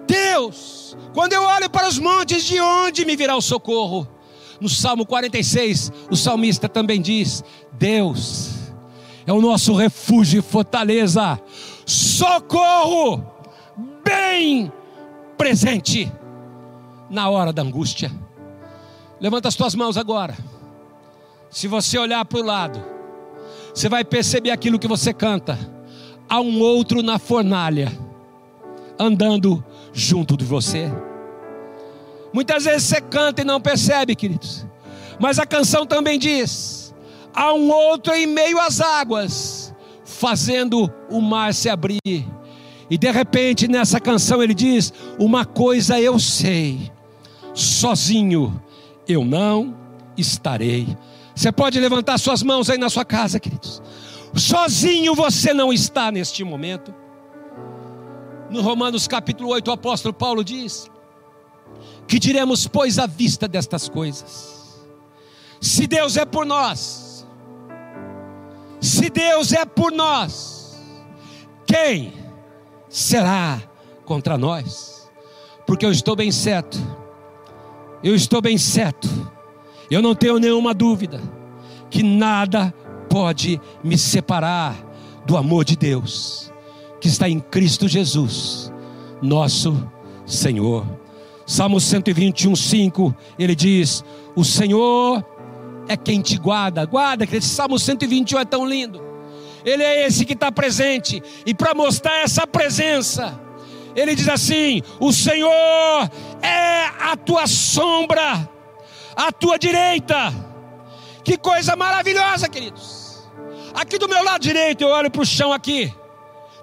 Deus, 0.06 0.96
quando 1.14 1.32
eu 1.32 1.42
olho 1.42 1.70
para 1.70 1.88
os 1.88 1.98
montes, 1.98 2.44
de 2.44 2.60
onde 2.60 3.04
me 3.04 3.16
virá 3.16 3.36
o 3.36 3.42
socorro? 3.42 4.06
No 4.60 4.68
Salmo 4.68 5.04
46, 5.04 5.92
o 6.10 6.16
salmista 6.16 6.68
também 6.68 7.00
diz: 7.00 7.42
Deus 7.72 8.50
é 9.26 9.32
o 9.32 9.40
nosso 9.40 9.74
refúgio 9.74 10.40
e 10.40 10.42
fortaleza, 10.42 11.40
socorro 11.86 13.24
bem 14.04 14.72
presente 15.36 16.10
na 17.08 17.28
hora 17.28 17.52
da 17.52 17.62
angústia. 17.62 18.10
Levanta 19.20 19.48
as 19.48 19.54
tuas 19.54 19.74
mãos 19.74 19.96
agora. 19.96 20.36
Se 21.50 21.68
você 21.68 21.98
olhar 21.98 22.24
para 22.24 22.38
o 22.38 22.42
lado, 22.42 22.91
você 23.74 23.88
vai 23.88 24.04
perceber 24.04 24.50
aquilo 24.50 24.78
que 24.78 24.88
você 24.88 25.12
canta. 25.12 25.58
Há 26.28 26.40
um 26.40 26.60
outro 26.60 27.02
na 27.02 27.18
fornalha, 27.18 27.90
andando 28.98 29.64
junto 29.92 30.36
de 30.36 30.44
você. 30.44 30.90
Muitas 32.32 32.64
vezes 32.64 32.84
você 32.84 33.00
canta 33.00 33.42
e 33.42 33.44
não 33.44 33.60
percebe, 33.60 34.14
queridos. 34.14 34.66
Mas 35.18 35.38
a 35.38 35.46
canção 35.46 35.86
também 35.86 36.18
diz: 36.18 36.94
há 37.34 37.52
um 37.52 37.70
outro 37.70 38.14
em 38.14 38.26
meio 38.26 38.58
às 38.58 38.80
águas, 38.80 39.74
fazendo 40.04 40.90
o 41.10 41.20
mar 41.20 41.52
se 41.52 41.68
abrir. 41.68 42.00
E 42.90 42.98
de 42.98 43.10
repente 43.10 43.68
nessa 43.68 44.00
canção 44.00 44.42
ele 44.42 44.54
diz: 44.54 44.92
Uma 45.18 45.44
coisa 45.44 46.00
eu 46.00 46.18
sei, 46.18 46.90
sozinho 47.54 48.62
eu 49.06 49.24
não 49.24 49.76
estarei. 50.16 50.96
Você 51.42 51.50
pode 51.50 51.80
levantar 51.80 52.18
suas 52.18 52.40
mãos 52.40 52.70
aí 52.70 52.78
na 52.78 52.88
sua 52.88 53.04
casa, 53.04 53.40
queridos. 53.40 53.82
Sozinho 54.32 55.12
você 55.12 55.52
não 55.52 55.72
está 55.72 56.12
neste 56.12 56.44
momento. 56.44 56.94
No 58.48 58.62
Romanos 58.62 59.08
capítulo 59.08 59.48
8, 59.48 59.66
o 59.66 59.72
apóstolo 59.72 60.14
Paulo 60.14 60.44
diz: 60.44 60.88
Que 62.06 62.20
diremos, 62.20 62.68
pois, 62.68 62.96
à 62.96 63.08
vista 63.08 63.48
destas 63.48 63.88
coisas? 63.88 64.80
Se 65.60 65.88
Deus 65.88 66.16
é 66.16 66.24
por 66.24 66.46
nós, 66.46 67.26
se 68.80 69.10
Deus 69.10 69.52
é 69.52 69.64
por 69.64 69.90
nós, 69.90 70.80
quem 71.66 72.12
será 72.88 73.60
contra 74.04 74.38
nós? 74.38 75.10
Porque 75.66 75.84
eu 75.84 75.90
estou 75.90 76.14
bem 76.14 76.30
certo, 76.30 76.78
eu 78.00 78.14
estou 78.14 78.40
bem 78.40 78.56
certo, 78.56 79.08
eu 79.92 80.02
não 80.02 80.14
tenho 80.14 80.38
nenhuma 80.38 80.72
dúvida, 80.72 81.20
que 81.90 82.02
nada 82.02 82.72
pode 83.08 83.60
me 83.82 83.98
separar 83.98 84.74
do 85.26 85.36
amor 85.36 85.64
de 85.64 85.76
Deus 85.76 86.52
que 87.02 87.08
está 87.08 87.28
em 87.28 87.40
Cristo 87.40 87.88
Jesus, 87.88 88.72
nosso 89.20 89.90
Senhor. 90.24 90.86
Salmo 91.44 91.80
121, 91.80 92.54
5, 92.54 93.14
ele 93.36 93.56
diz: 93.56 94.04
O 94.36 94.44
Senhor 94.44 95.26
é 95.88 95.96
quem 95.96 96.22
te 96.22 96.38
guarda. 96.38 96.84
Guarda, 96.84 97.26
que 97.26 97.34
esse 97.34 97.48
Salmo 97.48 97.76
121 97.76 98.38
é 98.38 98.44
tão 98.44 98.64
lindo. 98.64 99.02
Ele 99.64 99.82
é 99.82 100.06
esse 100.06 100.24
que 100.24 100.34
está 100.34 100.52
presente. 100.52 101.20
E 101.44 101.52
para 101.52 101.74
mostrar 101.74 102.18
essa 102.22 102.46
presença, 102.46 103.36
ele 103.96 104.14
diz 104.14 104.28
assim: 104.28 104.80
O 105.00 105.12
Senhor 105.12 106.08
é 106.40 106.84
a 107.00 107.16
tua 107.16 107.48
sombra, 107.48 108.48
a 109.16 109.32
tua 109.32 109.58
direita. 109.58 110.32
Que 111.24 111.36
coisa 111.36 111.76
maravilhosa, 111.76 112.48
queridos. 112.48 113.30
Aqui 113.74 113.98
do 113.98 114.08
meu 114.08 114.22
lado 114.22 114.42
direito, 114.42 114.82
eu 114.82 114.88
olho 114.88 115.10
para 115.10 115.22
o 115.22 115.26
chão 115.26 115.52
aqui. 115.52 115.94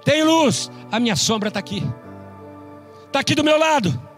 Tem 0.04 0.22
luz, 0.22 0.70
a 0.90 1.00
minha 1.00 1.16
sombra 1.16 1.48
está 1.48 1.60
aqui. 1.60 1.82
Está 3.06 3.20
aqui 3.20 3.34
do 3.34 3.44
meu 3.44 3.58
lado. 3.58 4.10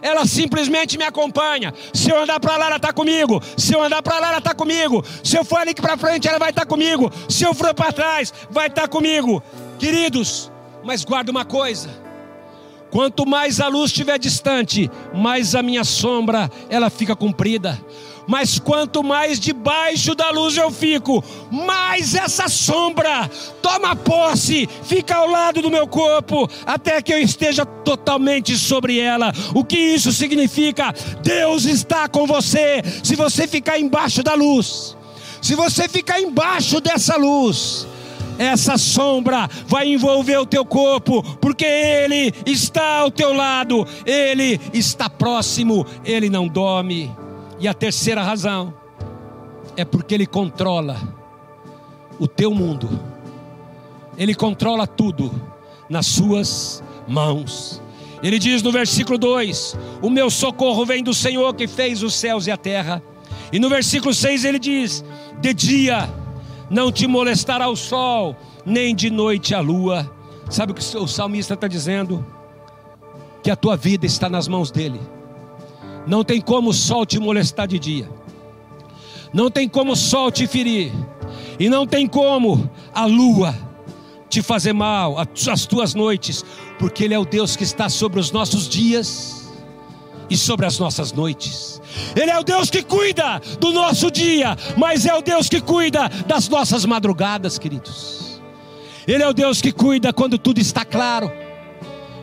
Ela 0.00 0.26
simplesmente 0.26 0.96
me 0.96 1.04
acompanha. 1.04 1.74
Se 1.92 2.10
eu 2.10 2.18
andar 2.18 2.38
para 2.38 2.56
lá, 2.56 2.66
ela 2.66 2.76
está 2.76 2.92
comigo. 2.92 3.42
Se 3.56 3.74
eu 3.74 3.82
andar 3.82 4.02
para 4.02 4.18
lá, 4.18 4.28
ela 4.28 4.38
está 4.38 4.54
comigo. 4.54 5.04
Se 5.24 5.36
eu 5.36 5.44
for 5.44 5.58
ali 5.58 5.74
para 5.74 5.96
frente, 5.96 6.28
ela 6.28 6.38
vai 6.38 6.50
estar 6.50 6.62
tá 6.62 6.66
comigo. 6.66 7.10
Se 7.28 7.44
eu 7.44 7.52
for 7.52 7.74
para 7.74 7.92
trás, 7.92 8.32
vai 8.50 8.68
estar 8.68 8.82
tá 8.82 8.88
comigo. 8.88 9.42
Queridos, 9.78 10.50
mas 10.84 11.04
guarda 11.04 11.30
uma 11.30 11.44
coisa. 11.44 12.07
Quanto 12.98 13.24
mais 13.24 13.60
a 13.60 13.68
luz 13.68 13.92
estiver 13.92 14.18
distante, 14.18 14.90
mais 15.14 15.54
a 15.54 15.62
minha 15.62 15.84
sombra 15.84 16.50
ela 16.68 16.90
fica 16.90 17.14
comprida. 17.14 17.80
Mas 18.26 18.58
quanto 18.58 19.04
mais 19.04 19.38
debaixo 19.38 20.16
da 20.16 20.30
luz 20.30 20.56
eu 20.56 20.68
fico, 20.68 21.22
mais 21.48 22.16
essa 22.16 22.48
sombra 22.48 23.30
toma 23.62 23.94
posse, 23.94 24.68
fica 24.82 25.14
ao 25.14 25.30
lado 25.30 25.62
do 25.62 25.70
meu 25.70 25.86
corpo, 25.86 26.50
até 26.66 27.00
que 27.00 27.12
eu 27.12 27.20
esteja 27.20 27.64
totalmente 27.64 28.58
sobre 28.58 28.98
ela. 28.98 29.32
O 29.54 29.64
que 29.64 29.78
isso 29.78 30.10
significa? 30.10 30.92
Deus 31.22 31.66
está 31.66 32.08
com 32.08 32.26
você. 32.26 32.82
Se 33.04 33.14
você 33.14 33.46
ficar 33.46 33.78
embaixo 33.78 34.24
da 34.24 34.34
luz, 34.34 34.96
se 35.40 35.54
você 35.54 35.88
ficar 35.88 36.20
embaixo 36.20 36.80
dessa 36.80 37.16
luz, 37.16 37.86
essa 38.38 38.78
sombra 38.78 39.48
vai 39.66 39.88
envolver 39.88 40.38
o 40.38 40.46
teu 40.46 40.64
corpo, 40.64 41.22
porque 41.38 41.64
Ele 41.64 42.32
está 42.46 43.00
ao 43.00 43.10
teu 43.10 43.32
lado, 43.32 43.86
Ele 44.06 44.60
está 44.72 45.10
próximo, 45.10 45.84
Ele 46.04 46.30
não 46.30 46.46
dorme. 46.46 47.14
E 47.58 47.66
a 47.66 47.74
terceira 47.74 48.22
razão 48.22 48.72
é 49.76 49.84
porque 49.84 50.14
Ele 50.14 50.26
controla 50.26 50.96
o 52.18 52.28
teu 52.28 52.54
mundo, 52.54 52.88
Ele 54.16 54.34
controla 54.34 54.86
tudo 54.86 55.30
nas 55.90 56.06
Suas 56.06 56.82
mãos. 57.06 57.82
Ele 58.22 58.38
diz 58.38 58.62
no 58.62 58.72
versículo 58.72 59.18
2: 59.18 59.76
O 60.02 60.10
meu 60.10 60.30
socorro 60.30 60.84
vem 60.84 61.02
do 61.02 61.14
Senhor 61.14 61.54
que 61.54 61.66
fez 61.66 62.02
os 62.02 62.14
céus 62.14 62.46
e 62.46 62.50
a 62.50 62.56
terra. 62.56 63.02
E 63.52 63.58
no 63.58 63.68
versículo 63.68 64.12
6 64.12 64.44
ele 64.44 64.58
diz: 64.58 65.04
De 65.40 65.54
dia 65.54 66.08
não 66.70 66.92
te 66.92 67.06
molestará 67.06 67.68
o 67.68 67.76
sol, 67.76 68.36
nem 68.64 68.94
de 68.94 69.10
noite 69.10 69.54
a 69.54 69.60
lua. 69.60 70.10
Sabe 70.50 70.72
o 70.72 70.74
que 70.74 70.96
o 70.96 71.06
salmista 71.06 71.54
está 71.54 71.68
dizendo? 71.68 72.24
Que 73.42 73.50
a 73.50 73.56
tua 73.56 73.76
vida 73.76 74.06
está 74.06 74.28
nas 74.28 74.48
mãos 74.48 74.70
dele. 74.70 75.00
Não 76.06 76.24
tem 76.24 76.40
como 76.40 76.70
o 76.70 76.74
sol 76.74 77.04
te 77.04 77.18
molestar 77.18 77.66
de 77.66 77.78
dia. 77.78 78.08
Não 79.32 79.50
tem 79.50 79.68
como 79.68 79.92
o 79.92 79.96
sol 79.96 80.30
te 80.30 80.46
ferir. 80.46 80.92
E 81.58 81.68
não 81.68 81.86
tem 81.86 82.06
como 82.06 82.70
a 82.94 83.04
lua 83.04 83.54
te 84.28 84.42
fazer 84.42 84.72
mal, 84.72 85.16
as 85.18 85.66
tuas 85.66 85.94
noites, 85.94 86.44
porque 86.78 87.04
Ele 87.04 87.14
é 87.14 87.18
o 87.18 87.24
Deus 87.24 87.56
que 87.56 87.64
está 87.64 87.88
sobre 87.88 88.20
os 88.20 88.30
nossos 88.30 88.68
dias 88.68 89.37
e 90.30 90.36
sobre 90.36 90.66
as 90.66 90.78
nossas 90.78 91.12
noites. 91.12 91.80
Ele 92.14 92.30
é 92.30 92.38
o 92.38 92.44
Deus 92.44 92.70
que 92.70 92.82
cuida 92.82 93.40
do 93.58 93.72
nosso 93.72 94.10
dia, 94.10 94.56
mas 94.76 95.06
é 95.06 95.14
o 95.14 95.22
Deus 95.22 95.48
que 95.48 95.60
cuida 95.60 96.08
das 96.26 96.48
nossas 96.48 96.84
madrugadas, 96.84 97.58
queridos. 97.58 98.40
Ele 99.06 99.22
é 99.22 99.28
o 99.28 99.32
Deus 99.32 99.60
que 99.60 99.72
cuida 99.72 100.12
quando 100.12 100.38
tudo 100.38 100.60
está 100.60 100.84
claro, 100.84 101.32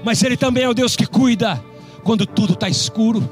mas 0.03 0.21
Ele 0.21 0.37
também 0.37 0.63
é 0.63 0.69
o 0.69 0.73
Deus 0.73 0.95
que 0.95 1.05
cuida 1.05 1.63
quando 2.03 2.25
tudo 2.25 2.53
está 2.53 2.69
escuro. 2.69 3.27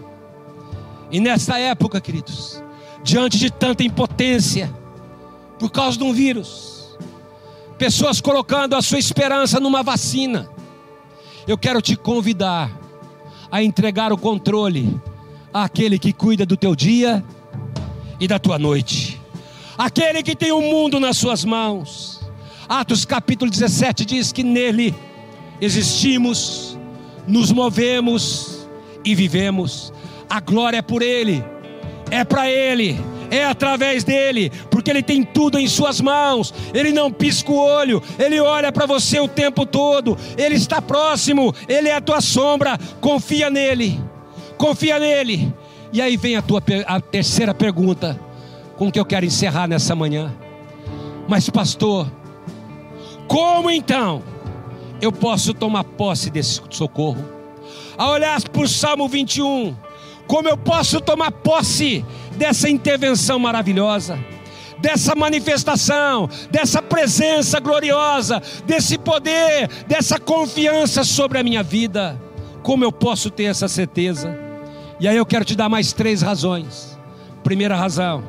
E 1.11 1.19
nessa 1.19 1.59
época, 1.59 2.01
queridos, 2.01 2.63
diante 3.03 3.37
de 3.37 3.51
tanta 3.51 3.83
impotência, 3.83 4.73
por 5.59 5.69
causa 5.69 5.97
de 5.97 6.03
um 6.03 6.11
vírus, 6.11 6.97
pessoas 7.77 8.19
colocando 8.19 8.75
a 8.75 8.81
sua 8.81 8.97
esperança 8.97 9.59
numa 9.59 9.83
vacina, 9.83 10.49
eu 11.47 11.57
quero 11.57 11.81
te 11.81 11.95
convidar 11.95 12.71
a 13.53 13.61
entregar 13.61 14.11
o 14.11 14.17
controle 14.17 14.99
àquele 15.53 15.99
que 15.99 16.11
cuida 16.11 16.43
do 16.43 16.57
teu 16.57 16.75
dia 16.75 17.23
e 18.19 18.27
da 18.27 18.39
tua 18.39 18.57
noite, 18.57 19.21
aquele 19.77 20.23
que 20.23 20.35
tem 20.35 20.51
o 20.51 20.59
mundo 20.59 20.99
nas 20.99 21.17
suas 21.17 21.45
mãos. 21.45 22.19
Atos 22.67 23.05
capítulo 23.05 23.51
17 23.51 24.05
diz 24.05 24.31
que 24.31 24.41
nele 24.41 24.95
existimos, 25.61 26.79
nos 27.27 27.51
movemos 27.51 28.67
e 29.05 29.13
vivemos. 29.13 29.93
A 30.27 30.39
glória 30.39 30.77
é 30.77 30.81
por 30.81 31.03
Ele, 31.03 31.45
é 32.09 32.23
para 32.23 32.49
Ele, 32.49 32.99
é 33.33 33.45
através 33.45 34.03
dele, 34.03 34.51
porque 34.69 34.91
Ele 34.91 35.01
tem 35.01 35.23
tudo 35.23 35.57
em 35.57 35.67
Suas 35.67 35.99
mãos. 35.99 36.53
Ele 36.73 36.91
não 36.91 37.11
pisca 37.11 37.51
o 37.51 37.57
olho, 37.57 38.01
Ele 38.19 38.39
olha 38.39 38.71
para 38.71 38.85
você 38.85 39.19
o 39.19 39.27
tempo 39.27 39.65
todo, 39.65 40.17
Ele 40.37 40.55
está 40.55 40.81
próximo, 40.81 41.53
Ele 41.67 41.89
é 41.89 41.95
a 41.95 42.01
tua 42.01 42.21
sombra. 42.21 42.77
Confia 43.01 43.49
nele, 43.49 43.99
confia 44.57 44.99
nele. 44.99 45.51
E 45.91 46.01
aí 46.01 46.15
vem 46.15 46.35
a 46.35 46.41
tua 46.41 46.61
a 46.87 47.01
terceira 47.01 47.53
pergunta, 47.53 48.19
com 48.77 48.91
que 48.91 48.99
eu 48.99 49.05
quero 49.05 49.25
encerrar 49.25 49.67
nessa 49.67 49.95
manhã. 49.95 50.33
Mas, 51.27 51.49
pastor, 51.49 52.11
como 53.27 53.69
então 53.69 54.21
eu 55.01 55.11
posso 55.11 55.53
tomar 55.53 55.83
posse 55.83 56.29
desse 56.29 56.61
socorro? 56.69 57.23
A 57.97 58.09
olhar 58.09 58.41
para 58.41 58.61
o 58.61 58.67
Salmo 58.67 59.07
21, 59.07 59.75
como 60.27 60.49
eu 60.49 60.57
posso 60.57 60.99
tomar 60.99 61.31
posse 61.31 62.03
dessa 62.37 62.69
intervenção 62.69 63.39
maravilhosa, 63.39 64.19
dessa 64.79 65.15
manifestação, 65.15 66.29
dessa 66.51 66.81
presença 66.81 67.59
gloriosa, 67.59 68.41
desse 68.65 68.97
poder, 68.97 69.69
dessa 69.87 70.19
confiança 70.19 71.03
sobre 71.03 71.39
a 71.39 71.43
minha 71.43 71.63
vida? 71.63 72.21
Como 72.61 72.83
eu 72.83 72.91
posso 72.91 73.29
ter 73.29 73.45
essa 73.45 73.67
certeza? 73.67 74.37
E 74.99 75.07
aí 75.07 75.17
eu 75.17 75.25
quero 75.25 75.45
te 75.45 75.55
dar 75.55 75.69
mais 75.69 75.93
três 75.93 76.21
razões. 76.21 76.97
Primeira 77.43 77.75
razão, 77.75 78.23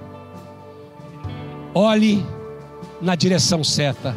olhe 1.74 2.24
na 3.00 3.14
direção 3.14 3.62
certa. 3.62 4.16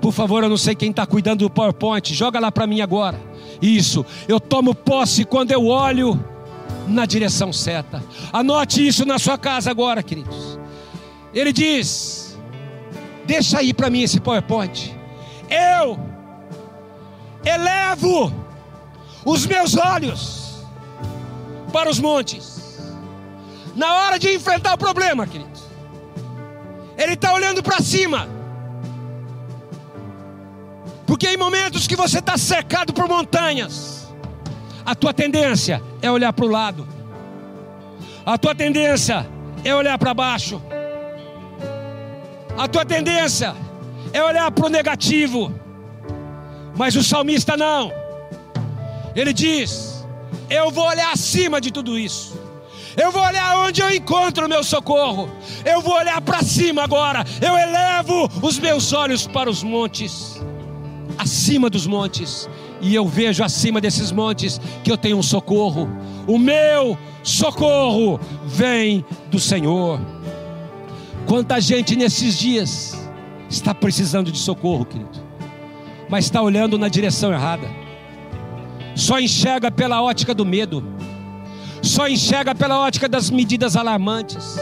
Por 0.00 0.12
favor, 0.12 0.42
eu 0.42 0.48
não 0.48 0.56
sei 0.56 0.74
quem 0.74 0.90
está 0.90 1.06
cuidando 1.06 1.40
do 1.40 1.50
PowerPoint, 1.50 2.12
joga 2.12 2.40
lá 2.40 2.50
para 2.50 2.66
mim 2.66 2.80
agora. 2.80 3.20
Isso, 3.60 4.04
eu 4.26 4.40
tomo 4.40 4.74
posse 4.74 5.24
quando 5.24 5.52
eu 5.52 5.66
olho 5.66 6.31
na 6.86 7.06
direção 7.06 7.52
certa. 7.52 8.02
Anote 8.32 8.86
isso 8.86 9.04
na 9.04 9.18
sua 9.18 9.38
casa 9.38 9.70
agora, 9.70 10.02
queridos. 10.02 10.58
Ele 11.32 11.52
diz: 11.52 12.38
Deixa 13.24 13.58
aí 13.58 13.72
para 13.72 13.90
mim 13.90 14.02
esse 14.02 14.20
PowerPoint. 14.20 14.94
Eu 15.48 15.98
elevo 17.44 18.32
os 19.24 19.46
meus 19.46 19.76
olhos 19.76 20.64
para 21.72 21.90
os 21.90 21.98
montes. 21.98 22.80
Na 23.74 23.94
hora 23.96 24.18
de 24.18 24.34
enfrentar 24.34 24.74
o 24.74 24.78
problema, 24.78 25.26
queridos. 25.26 25.62
Ele 26.96 27.14
está 27.14 27.32
olhando 27.32 27.62
para 27.62 27.80
cima. 27.80 28.28
Porque 31.06 31.28
em 31.28 31.36
momentos 31.36 31.86
que 31.86 31.96
você 31.96 32.18
está 32.18 32.36
cercado 32.36 32.92
por 32.92 33.08
montanhas, 33.08 34.01
a 34.92 34.94
tua 34.94 35.14
tendência 35.14 35.82
é 36.02 36.10
olhar 36.10 36.34
para 36.34 36.44
o 36.44 36.48
lado, 36.48 36.86
a 38.26 38.36
tua 38.36 38.54
tendência 38.54 39.26
é 39.64 39.74
olhar 39.74 39.96
para 39.96 40.12
baixo, 40.12 40.60
a 42.58 42.68
tua 42.68 42.84
tendência 42.84 43.56
é 44.12 44.22
olhar 44.22 44.50
para 44.50 44.66
o 44.66 44.68
negativo, 44.68 45.50
mas 46.76 46.94
o 46.94 47.02
salmista 47.02 47.56
não, 47.56 47.90
ele 49.16 49.32
diz: 49.32 50.04
Eu 50.50 50.70
vou 50.70 50.86
olhar 50.86 51.10
acima 51.10 51.58
de 51.58 51.70
tudo 51.70 51.98
isso. 51.98 52.38
Eu 52.94 53.10
vou 53.10 53.22
olhar 53.22 53.56
onde 53.60 53.80
eu 53.80 53.90
encontro 53.90 54.44
o 54.44 54.48
meu 54.50 54.62
socorro. 54.62 55.30
Eu 55.64 55.80
vou 55.80 55.94
olhar 55.94 56.20
para 56.20 56.42
cima 56.42 56.84
agora. 56.84 57.24
Eu 57.40 57.56
elevo 57.56 58.30
os 58.42 58.58
meus 58.58 58.92
olhos 58.92 59.26
para 59.26 59.48
os 59.48 59.62
montes, 59.62 60.38
acima 61.16 61.70
dos 61.70 61.86
montes 61.86 62.46
e 62.82 62.96
eu 62.96 63.06
vejo 63.06 63.44
acima 63.44 63.80
desses 63.80 64.10
montes 64.10 64.60
que 64.82 64.90
eu 64.90 64.98
tenho 64.98 65.16
um 65.16 65.22
socorro. 65.22 65.88
O 66.26 66.36
meu 66.36 66.98
socorro 67.22 68.20
vem 68.44 69.04
do 69.30 69.38
Senhor. 69.38 70.00
Quanta 71.24 71.60
gente 71.60 71.94
nesses 71.94 72.36
dias 72.36 73.08
está 73.48 73.72
precisando 73.72 74.32
de 74.32 74.38
socorro, 74.38 74.84
querido, 74.84 75.22
mas 76.08 76.24
está 76.24 76.42
olhando 76.42 76.76
na 76.76 76.88
direção 76.88 77.32
errada, 77.32 77.70
só 78.96 79.20
enxerga 79.20 79.70
pela 79.70 80.02
ótica 80.02 80.34
do 80.34 80.44
medo, 80.44 80.82
só 81.80 82.08
enxerga 82.08 82.52
pela 82.52 82.80
ótica 82.80 83.08
das 83.08 83.30
medidas 83.30 83.76
alarmantes. 83.76 84.56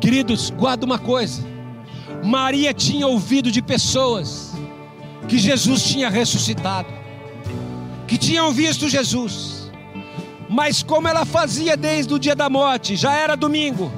Queridos, 0.00 0.50
guarda 0.50 0.84
uma 0.84 0.98
coisa: 0.98 1.42
Maria 2.22 2.74
tinha 2.74 3.06
ouvido 3.06 3.50
de 3.50 3.62
pessoas 3.62 4.52
que 5.26 5.38
Jesus 5.38 5.82
tinha 5.84 6.10
ressuscitado 6.10 7.03
que 8.14 8.18
tinham 8.18 8.52
visto 8.52 8.88
Jesus, 8.88 9.72
Mas 10.48 10.84
como 10.84 11.08
ela 11.08 11.24
fazia 11.24 11.76
desde 11.76 12.14
o 12.14 12.18
dia 12.18 12.36
da 12.36 12.48
morte, 12.48 12.94
já 12.94 13.12
era 13.12 13.36
domingo, 13.36 13.90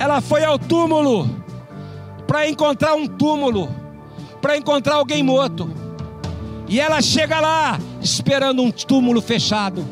ela 0.00 0.20
foi 0.20 0.42
ao 0.42 0.58
túmulo 0.58 1.30
para 2.26 2.48
encontrar 2.48 2.96
um 2.96 3.06
túmulo, 3.06 3.68
para 4.42 4.56
encontrar 4.56 4.96
alguém 4.96 5.22
morto. 5.22 5.70
E 6.66 6.80
ela 6.80 7.00
chega 7.00 7.38
lá 7.38 7.78
esperando 8.02 8.62
um 8.62 8.72
túmulo 8.72 9.22
fechado. 9.22 9.86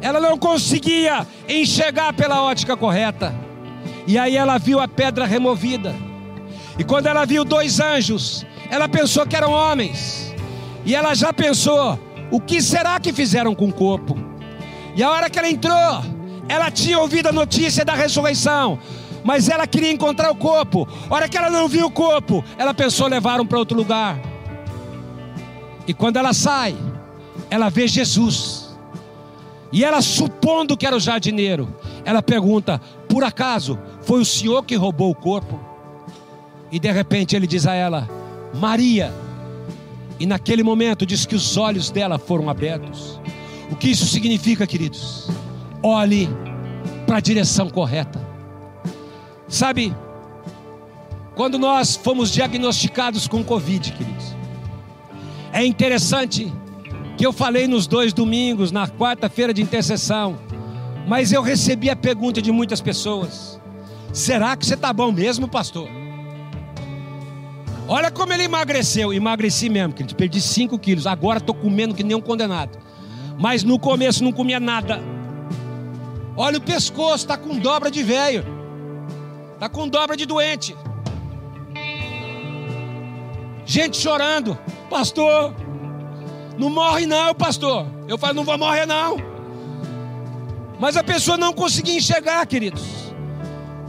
Ela 0.00 0.20
não 0.20 0.38
conseguia 0.38 1.26
enxergar 1.48 2.12
pela 2.12 2.40
ótica 2.44 2.76
correta. 2.76 3.34
E 4.06 4.16
aí 4.16 4.36
ela 4.36 4.58
viu 4.58 4.78
a 4.78 4.86
pedra 4.86 5.26
removida. 5.26 5.92
E 6.78 6.84
quando 6.84 7.08
ela 7.08 7.24
viu 7.24 7.44
dois 7.44 7.80
anjos, 7.80 8.46
ela 8.70 8.88
pensou 8.88 9.26
que 9.26 9.34
eram 9.34 9.50
homens. 9.50 10.32
E 10.84 10.94
ela 10.94 11.14
já 11.16 11.32
pensou: 11.32 11.98
o 12.30 12.40
que 12.40 12.60
será 12.60 12.98
que 13.00 13.12
fizeram 13.12 13.54
com 13.54 13.68
o 13.68 13.72
corpo? 13.72 14.16
E 14.94 15.02
a 15.02 15.10
hora 15.10 15.30
que 15.30 15.38
ela 15.38 15.48
entrou, 15.48 16.02
ela 16.48 16.70
tinha 16.70 16.98
ouvido 16.98 17.28
a 17.28 17.32
notícia 17.32 17.84
da 17.84 17.94
ressurreição, 17.94 18.78
mas 19.24 19.48
ela 19.48 19.66
queria 19.66 19.90
encontrar 19.90 20.30
o 20.30 20.34
corpo. 20.34 20.88
A 21.08 21.14
hora 21.14 21.28
que 21.28 21.36
ela 21.36 21.50
não 21.50 21.68
viu 21.68 21.86
o 21.86 21.90
corpo, 21.90 22.44
ela 22.56 22.74
pensou 22.74 23.06
levaram 23.06 23.46
para 23.46 23.58
outro 23.58 23.76
lugar. 23.76 24.18
E 25.86 25.94
quando 25.94 26.16
ela 26.16 26.32
sai, 26.32 26.76
ela 27.50 27.68
vê 27.68 27.86
Jesus. 27.86 28.76
E 29.70 29.84
ela, 29.84 30.00
supondo 30.00 30.76
que 30.76 30.86
era 30.86 30.96
o 30.96 31.00
jardineiro, 31.00 31.68
ela 32.04 32.22
pergunta: 32.22 32.80
Por 33.08 33.24
acaso 33.24 33.78
foi 34.02 34.20
o 34.20 34.24
senhor 34.24 34.64
que 34.64 34.74
roubou 34.74 35.10
o 35.10 35.14
corpo? 35.14 35.60
E 36.70 36.78
de 36.78 36.90
repente 36.90 37.36
ele 37.36 37.46
diz 37.46 37.66
a 37.66 37.74
ela: 37.74 38.08
Maria. 38.54 39.27
E 40.20 40.26
naquele 40.26 40.62
momento 40.62 41.06
diz 41.06 41.24
que 41.24 41.34
os 41.34 41.56
olhos 41.56 41.90
dela 41.90 42.18
foram 42.18 42.50
abertos. 42.50 43.20
O 43.70 43.76
que 43.76 43.88
isso 43.88 44.06
significa, 44.06 44.66
queridos? 44.66 45.28
Olhe 45.82 46.28
para 47.06 47.18
a 47.18 47.20
direção 47.20 47.70
correta. 47.70 48.20
Sabe, 49.46 49.94
quando 51.34 51.58
nós 51.58 51.96
fomos 51.96 52.32
diagnosticados 52.32 53.28
com 53.28 53.44
Covid, 53.44 53.92
queridos, 53.92 54.36
é 55.52 55.64
interessante 55.64 56.52
que 57.16 57.24
eu 57.24 57.32
falei 57.32 57.66
nos 57.66 57.86
dois 57.86 58.12
domingos, 58.12 58.70
na 58.70 58.86
quarta-feira 58.88 59.54
de 59.54 59.62
intercessão, 59.62 60.38
mas 61.06 61.32
eu 61.32 61.42
recebi 61.42 61.88
a 61.88 61.96
pergunta 61.96 62.42
de 62.42 62.52
muitas 62.52 62.80
pessoas: 62.80 63.60
será 64.12 64.56
que 64.56 64.66
você 64.66 64.74
está 64.74 64.92
bom 64.92 65.10
mesmo, 65.10 65.48
pastor? 65.48 65.88
Olha 67.88 68.10
como 68.10 68.34
ele 68.34 68.44
emagreceu. 68.44 69.14
Emagreci 69.14 69.70
mesmo, 69.70 69.94
querido. 69.94 70.14
Perdi 70.14 70.42
5 70.42 70.78
quilos. 70.78 71.06
Agora 71.06 71.38
estou 71.38 71.54
comendo 71.54 71.94
que 71.94 72.04
nem 72.04 72.14
um 72.14 72.20
condenado. 72.20 72.78
Mas 73.38 73.64
no 73.64 73.78
começo 73.78 74.22
não 74.22 74.30
comia 74.30 74.60
nada. 74.60 75.00
Olha 76.36 76.58
o 76.58 76.60
pescoço, 76.60 77.24
está 77.24 77.36
com 77.38 77.58
dobra 77.58 77.90
de 77.90 78.02
velho. 78.02 78.44
Está 79.54 79.70
com 79.70 79.88
dobra 79.88 80.16
de 80.16 80.26
doente. 80.26 80.76
Gente 83.64 83.96
chorando. 83.96 84.56
Pastor, 84.90 85.54
não 86.58 86.68
morre 86.68 87.06
não, 87.06 87.34
pastor. 87.34 87.86
Eu 88.06 88.18
falo, 88.18 88.34
não 88.34 88.44
vou 88.44 88.58
morrer 88.58 88.84
não. 88.84 89.16
Mas 90.78 90.96
a 90.96 91.02
pessoa 91.02 91.38
não 91.38 91.54
conseguia 91.54 91.96
enxergar, 91.96 92.46
queridos. 92.46 93.12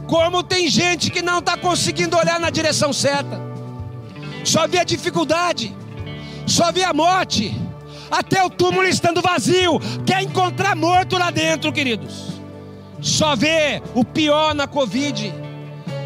Como 0.06 0.42
tem 0.42 0.68
gente 0.68 1.10
que 1.10 1.22
não 1.22 1.38
está 1.38 1.56
conseguindo 1.56 2.16
olhar 2.16 2.40
na 2.40 2.50
direção 2.50 2.92
certa 2.92 3.49
só 4.44 4.66
vê 4.66 4.78
a 4.78 4.84
dificuldade, 4.84 5.74
só 6.46 6.72
vê 6.72 6.82
a 6.82 6.92
morte, 6.92 7.54
até 8.10 8.42
o 8.42 8.50
túmulo 8.50 8.86
estando 8.86 9.22
vazio, 9.22 9.78
quer 10.04 10.22
encontrar 10.22 10.74
morto 10.74 11.16
lá 11.16 11.30
dentro, 11.30 11.72
queridos. 11.72 12.40
Só 13.00 13.34
vê 13.36 13.80
o 13.94 14.04
pior 14.04 14.54
na 14.54 14.66
Covid, 14.66 15.32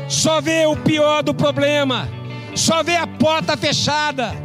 só 0.09 0.41
vê 0.41 0.67
o 0.67 0.77
pior 0.77 1.23
do 1.23 1.35
problema, 1.35 2.09
só 2.55 2.83
vê 2.83 2.97
a 2.97 3.07
porta 3.07 3.57
fechada 3.57 4.44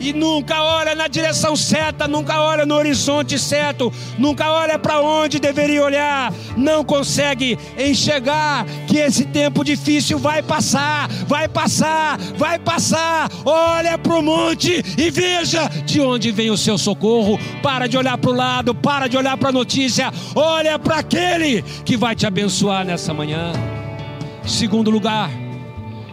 e 0.00 0.14
nunca 0.14 0.62
olha 0.62 0.94
na 0.94 1.06
direção 1.06 1.54
certa, 1.54 2.08
nunca 2.08 2.40
olha 2.40 2.64
no 2.64 2.74
horizonte 2.74 3.38
certo, 3.38 3.92
nunca 4.18 4.50
olha 4.50 4.78
para 4.78 5.00
onde 5.00 5.38
deveria 5.38 5.84
olhar, 5.84 6.32
não 6.56 6.82
consegue 6.82 7.58
enxergar 7.78 8.64
que 8.86 8.96
esse 8.96 9.26
tempo 9.26 9.62
difícil 9.62 10.18
vai 10.18 10.42
passar, 10.42 11.08
vai 11.26 11.46
passar, 11.46 12.18
vai 12.36 12.58
passar. 12.58 13.30
Olha 13.44 13.98
para 13.98 14.14
o 14.14 14.22
monte 14.22 14.82
e 14.96 15.10
veja 15.10 15.68
de 15.84 16.00
onde 16.00 16.32
vem 16.32 16.50
o 16.50 16.56
seu 16.56 16.78
socorro. 16.78 17.38
Para 17.62 17.86
de 17.86 17.98
olhar 17.98 18.16
para 18.16 18.30
o 18.30 18.34
lado, 18.34 18.74
para 18.74 19.06
de 19.06 19.16
olhar 19.16 19.36
para 19.36 19.50
a 19.50 19.52
notícia, 19.52 20.10
olha 20.34 20.78
para 20.78 20.98
aquele 20.98 21.62
que 21.84 21.96
vai 21.96 22.14
te 22.14 22.26
abençoar 22.26 22.84
nessa 22.84 23.12
manhã. 23.12 23.52
Segundo 24.46 24.90
lugar, 24.90 25.30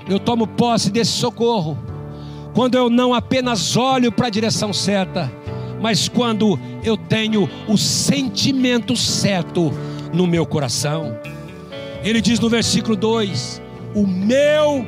eu 0.09 0.19
tomo 0.19 0.45
posse 0.45 0.91
desse 0.91 1.11
socorro 1.11 1.77
quando 2.57 2.73
eu 2.73 2.89
não 2.89 3.13
apenas 3.13 3.77
olho 3.77 4.11
para 4.11 4.25
a 4.25 4.31
direção 4.31 4.73
certa, 4.73 5.31
mas 5.79 6.09
quando 6.09 6.59
eu 6.83 6.97
tenho 6.97 7.47
o 7.67 7.77
sentimento 7.77 8.95
certo 8.95 9.71
no 10.11 10.25
meu 10.25 10.43
coração. 10.43 11.15
Ele 12.03 12.19
diz 12.19 12.39
no 12.39 12.49
versículo 12.49 12.95
2: 12.95 13.61
O 13.93 14.07
meu 14.07 14.83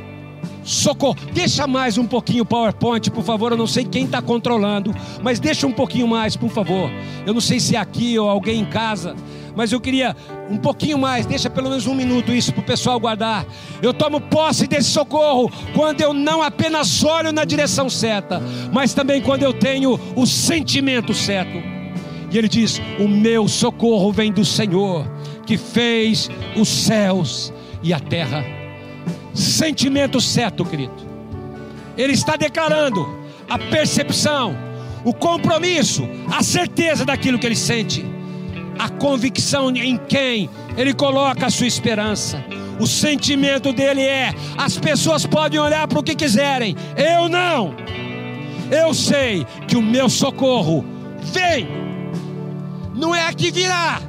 socorro. 0.69 1.17
Deixa 1.33 1.65
mais 1.65 1.97
um 1.97 2.05
pouquinho 2.05 2.43
o 2.43 2.45
PowerPoint, 2.45 3.09
por 3.09 3.23
favor. 3.23 3.51
Eu 3.51 3.57
não 3.57 3.67
sei 3.67 3.83
quem 3.83 4.05
está 4.05 4.21
controlando, 4.21 4.93
mas 5.21 5.39
deixa 5.39 5.65
um 5.65 5.71
pouquinho 5.71 6.07
mais, 6.07 6.35
por 6.35 6.49
favor. 6.49 6.89
Eu 7.25 7.33
não 7.33 7.41
sei 7.41 7.59
se 7.59 7.75
é 7.75 7.79
aqui 7.79 8.17
ou 8.17 8.29
alguém 8.29 8.61
em 8.61 8.65
casa 8.65 9.15
mas 9.55 9.73
eu 9.73 9.81
queria 9.81 10.15
um 10.49 10.57
pouquinho 10.57 10.97
mais, 10.97 11.25
deixa 11.25 11.49
pelo 11.49 11.67
menos 11.67 11.85
um 11.85 11.93
minuto 11.93 12.31
isso 12.31 12.53
para 12.53 12.61
o 12.61 12.65
pessoal 12.65 12.97
guardar. 12.97 13.45
Eu 13.81 13.93
tomo 13.93 14.21
posse 14.21 14.65
desse 14.67 14.89
socorro 14.89 15.51
quando 15.73 15.99
eu 15.99 16.13
não 16.13 16.41
apenas 16.41 17.03
olho 17.03 17.33
na 17.33 17.43
direção 17.43 17.89
certa, 17.89 18.41
mas 18.71 18.93
também 18.93 19.21
quando 19.21 19.43
eu 19.43 19.51
tenho 19.51 19.99
o 20.15 20.25
sentimento 20.25 21.13
certo. 21.13 21.57
E 22.31 22.37
ele 22.37 22.47
diz: 22.47 22.81
O 22.99 23.07
meu 23.07 23.49
socorro 23.49 24.13
vem 24.13 24.31
do 24.31 24.45
Senhor, 24.45 25.05
que 25.45 25.57
fez 25.57 26.29
os 26.55 26.69
céus 26.69 27.51
e 27.83 27.93
a 27.93 27.99
terra. 27.99 28.58
Sentimento 29.39 30.19
certo, 30.19 30.65
querido. 30.65 30.93
Ele 31.97 32.13
está 32.13 32.35
declarando 32.35 33.17
a 33.49 33.57
percepção, 33.57 34.55
o 35.03 35.13
compromisso, 35.13 36.07
a 36.31 36.43
certeza 36.43 37.05
daquilo 37.05 37.39
que 37.39 37.45
ele 37.45 37.55
sente 37.55 38.05
a 38.79 38.87
convicção 38.87 39.69
em 39.75 39.97
quem 39.97 40.49
ele 40.77 40.93
coloca 40.93 41.45
a 41.45 41.49
sua 41.49 41.67
esperança. 41.67 42.41
O 42.79 42.87
sentimento 42.87 43.73
dele 43.73 44.01
é: 44.01 44.33
as 44.57 44.77
pessoas 44.77 45.25
podem 45.25 45.59
olhar 45.59 45.85
para 45.85 45.99
o 45.99 46.03
que 46.03 46.15
quiserem, 46.15 46.75
eu 46.95 47.27
não. 47.27 47.75
Eu 48.71 48.93
sei 48.93 49.45
que 49.67 49.75
o 49.75 49.81
meu 49.81 50.07
socorro 50.09 50.85
vem, 51.21 51.67
não 52.95 53.13
é 53.13 53.33
que 53.33 53.51
virá, 53.51 54.01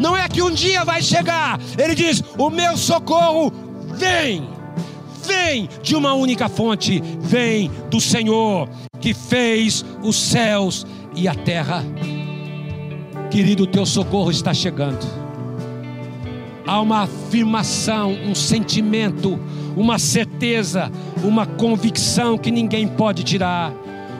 não 0.00 0.16
é 0.16 0.28
que 0.28 0.42
um 0.42 0.50
dia 0.50 0.84
vai 0.84 1.00
chegar. 1.00 1.60
Ele 1.78 1.94
diz: 1.94 2.22
o 2.36 2.50
meu 2.50 2.76
socorro 2.76 3.52
vem, 3.94 4.48
vem 5.26 5.68
de 5.82 5.94
uma 5.94 6.14
única 6.14 6.48
fonte, 6.48 7.02
vem 7.20 7.70
do 7.90 8.00
Senhor 8.00 8.68
que 9.00 9.12
fez 9.12 9.84
os 10.02 10.16
céus 10.16 10.86
e 11.14 11.28
a 11.28 11.34
terra. 11.34 11.84
Querido, 13.30 13.64
o 13.64 13.66
teu 13.66 13.84
socorro 13.84 14.30
está 14.30 14.54
chegando. 14.54 15.04
Há 16.66 16.80
uma 16.80 17.02
afirmação, 17.02 18.12
um 18.12 18.34
sentimento, 18.34 19.38
uma 19.76 19.98
certeza, 19.98 20.90
uma 21.22 21.46
convicção 21.46 22.38
que 22.38 22.50
ninguém 22.50 22.88
pode 22.88 23.22
tirar, 23.22 23.72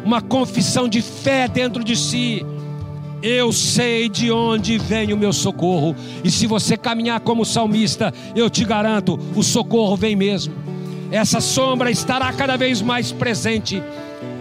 uma 0.04 0.20
confissão 0.20 0.88
de 0.88 1.02
fé 1.02 1.48
dentro 1.48 1.82
de 1.82 1.96
si. 1.96 2.44
Eu 3.22 3.52
sei 3.52 4.08
de 4.08 4.30
onde 4.30 4.78
vem 4.78 5.12
o 5.12 5.16
meu 5.16 5.32
socorro, 5.32 5.96
e 6.22 6.30
se 6.30 6.46
você 6.46 6.76
caminhar 6.76 7.18
como 7.20 7.44
salmista, 7.44 8.12
eu 8.36 8.48
te 8.48 8.64
garanto, 8.64 9.18
o 9.34 9.42
socorro 9.42 9.96
vem 9.96 10.14
mesmo. 10.14 10.54
Essa 11.10 11.40
sombra 11.40 11.90
estará 11.90 12.32
cada 12.32 12.56
vez 12.56 12.82
mais 12.82 13.12
presente, 13.12 13.82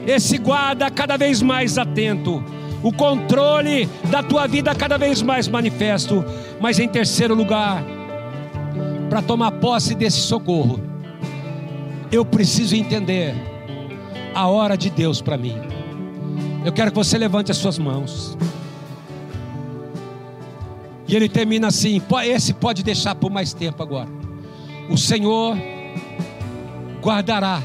esse 0.06 0.38
guarda 0.38 0.90
cada 0.90 1.18
vez 1.18 1.42
mais 1.42 1.78
atento 1.78 2.44
o 2.86 2.94
controle 2.94 3.90
da 4.12 4.22
tua 4.22 4.46
vida 4.46 4.76
cada 4.76 4.96
vez 4.96 5.20
mais 5.20 5.48
manifesto. 5.48 6.24
Mas 6.62 6.78
em 6.78 6.88
terceiro 6.88 7.34
lugar, 7.34 7.84
para 9.10 9.24
tomar 9.24 9.54
posse 9.54 9.96
desse 9.96 10.20
socorro, 10.20 10.80
eu 12.12 12.24
preciso 12.24 12.76
entender 12.76 13.34
a 14.36 14.48
hora 14.48 14.78
de 14.78 14.92
Deus 14.92 15.20
para 15.20 15.36
mim. 15.36 15.60
Eu 16.64 16.72
quero 16.72 16.92
que 16.92 16.98
você 16.98 17.18
levante 17.18 17.50
as 17.50 17.58
suas 17.58 17.80
mãos. 17.80 18.38
E 21.08 21.16
ele 21.16 21.28
termina 21.28 21.70
assim: 21.70 22.00
esse 22.24 22.54
pode 22.54 22.84
deixar 22.84 23.16
por 23.16 23.32
mais 23.32 23.52
tempo 23.52 23.82
agora. 23.82 24.10
O 24.92 24.98
Senhor 24.98 25.58
guardará 27.06 27.62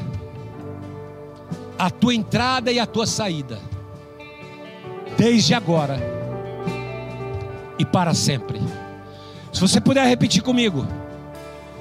a 1.79 1.89
tua 1.89 2.13
entrada 2.13 2.71
e 2.71 2.77
a 2.77 2.85
tua 2.85 3.07
saída 3.07 3.57
desde 5.17 5.55
agora 5.55 5.97
e 7.79 7.83
para 7.83 8.13
sempre. 8.13 8.61
Se 9.51 9.59
você 9.59 9.81
puder 9.81 10.05
repetir 10.05 10.43
comigo, 10.43 10.85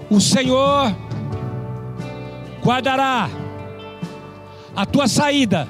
o 0.09 0.19
Senhor 0.23 0.97
guardará 2.65 3.29
a 4.75 4.87
tua 4.87 5.07
saída. 5.07 5.69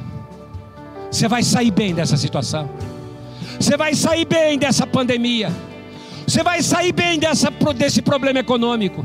Você 1.10 1.26
vai 1.26 1.42
sair 1.42 1.72
bem 1.72 1.92
dessa 1.92 2.16
situação. 2.16 2.70
Você 3.58 3.76
vai 3.76 3.96
sair 3.96 4.24
bem 4.24 4.56
dessa 4.60 4.86
pandemia. 4.86 5.50
Você 6.24 6.44
vai 6.44 6.62
sair 6.62 6.92
bem 6.92 7.18
dessa, 7.18 7.50
desse 7.74 8.00
problema 8.00 8.38
econômico. 8.38 9.02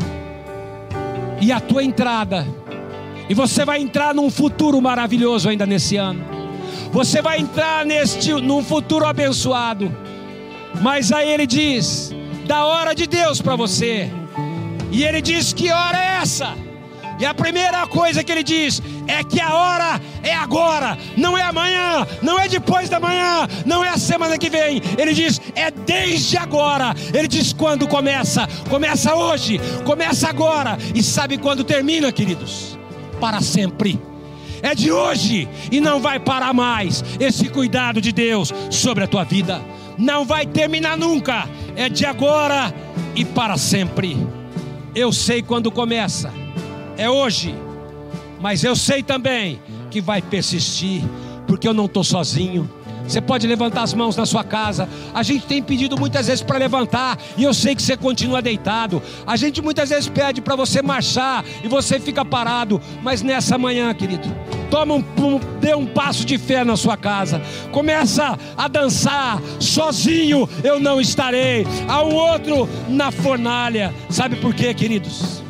E 1.42 1.52
a 1.52 1.60
tua 1.60 1.84
entrada. 1.84 2.46
E 3.28 3.34
você 3.34 3.66
vai 3.66 3.82
entrar 3.82 4.14
num 4.14 4.30
futuro 4.30 4.82
maravilhoso 4.82 5.50
ainda 5.50 5.66
nesse 5.66 5.98
ano. 5.98 6.24
Você 6.92 7.22
vai 7.22 7.40
entrar 7.40 7.86
neste 7.86 8.32
num 8.34 8.64
futuro 8.64 9.06
abençoado. 9.06 9.96
Mas 10.82 11.12
aí 11.12 11.30
ele 11.30 11.48
diz: 11.48 12.14
da 12.46 12.66
hora 12.66 12.94
de 12.94 13.08
Deus 13.08 13.42
para 13.42 13.56
você. 13.56 14.10
E 14.92 15.04
ele 15.04 15.22
diz: 15.22 15.54
que 15.54 15.72
hora 15.72 15.98
é 15.98 16.22
essa? 16.22 16.56
E 17.20 17.26
a 17.26 17.34
primeira 17.34 17.88
coisa 17.88 18.24
que 18.24 18.32
ele 18.32 18.44
diz 18.44 18.82
é 19.08 19.24
que 19.24 19.40
a 19.40 19.54
hora 19.54 20.02
é 20.22 20.34
agora, 20.34 20.98
não 21.16 21.38
é 21.38 21.44
amanhã, 21.44 22.06
não 22.22 22.38
é 22.38 22.48
depois 22.48 22.90
da 22.90 23.00
manhã, 23.00 23.48
não 23.66 23.86
é 23.86 23.90
a 23.90 23.98
semana 23.98 24.38
que 24.38 24.50
vem. 24.50 24.82
Ele 24.98 25.14
diz 25.14 25.40
é 25.56 25.72
desde 25.72 26.38
agora. 26.38 26.94
Ele 27.14 27.28
diz 27.28 27.54
quando 27.54 27.88
começa? 27.88 28.48
Começa 28.70 29.16
hoje, 29.16 29.60
começa 29.86 30.28
agora. 30.28 30.78
E 30.94 31.02
sabe 31.02 31.38
quando 31.38 31.64
termina, 31.64 32.12
queridos? 32.12 32.75
Para 33.20 33.42
sempre. 33.42 34.00
É 34.62 34.74
de 34.74 34.92
hoje 34.92 35.48
e 35.72 35.80
não 35.80 36.00
vai 36.00 36.20
parar 36.20 36.54
mais 36.54 37.04
esse 37.20 37.50
cuidado 37.50 38.02
de 38.02 38.12
Deus 38.12 38.54
sobre 38.70 39.04
a 39.04 39.08
tua 39.08 39.24
vida. 39.24 39.62
Não 39.98 40.26
vai 40.26 40.46
terminar 40.46 40.98
nunca. 40.98 41.48
É 41.76 41.90
de 41.90 42.06
agora 42.06 42.74
e 43.16 43.24
para 43.24 43.58
sempre. 43.58 44.18
Eu 44.96 45.12
sei 45.12 45.42
quando 45.42 45.72
começa 45.72 46.32
é 46.98 47.10
hoje, 47.10 47.54
mas 48.40 48.64
eu 48.64 48.76
sei 48.76 49.04
também 49.04 49.60
que 49.92 50.00
vai 50.00 50.22
persistir, 50.22 51.04
porque 51.48 51.68
eu 51.68 51.74
não 51.74 51.86
estou 51.86 52.04
sozinho. 52.04 52.70
Você 53.08 53.22
pode 53.22 53.46
levantar 53.46 53.84
as 53.84 53.94
mãos 53.94 54.16
na 54.16 54.26
sua 54.26 54.44
casa. 54.44 54.90
A 55.14 55.22
gente 55.22 55.46
tem 55.46 55.62
pedido 55.62 55.98
muitas 55.98 56.28
vezes 56.28 56.44
para 56.44 56.58
levantar 56.58 57.18
e 57.38 57.44
eu 57.44 57.54
sei 57.54 57.76
que 57.76 57.82
você 57.82 57.96
continua 57.96 58.42
deitado. 58.42 59.02
A 59.26 59.36
gente 59.36 59.62
muitas 59.62 59.90
vezes 59.90 60.10
pede 60.10 60.42
para 60.42 60.56
você 60.56 60.82
marchar 60.82 61.46
e 61.64 61.68
você 61.68 62.00
fica 62.00 62.26
parado. 62.26 62.82
Mas 63.02 63.22
nessa 63.22 63.58
manhã, 63.58 63.94
querido, 63.94 64.28
toma 64.72 64.96
um, 64.96 65.04
um, 65.20 65.40
dê 65.60 65.76
um 65.76 65.86
passo 65.86 66.26
de 66.26 66.38
fé 66.38 66.64
na 66.64 66.76
sua 66.76 66.98
casa. 66.98 67.42
Começa 67.72 68.38
a 68.58 68.68
dançar. 68.68 69.42
Sozinho 69.60 70.50
eu 70.64 70.80
não 70.80 71.00
estarei. 71.00 71.66
Há 71.88 72.04
um 72.04 72.14
outro 72.14 72.68
na 72.90 73.12
fornalha. 73.12 73.94
Sabe 74.10 74.36
por 74.38 74.54
quê, 74.54 74.74
queridos? 74.74 75.44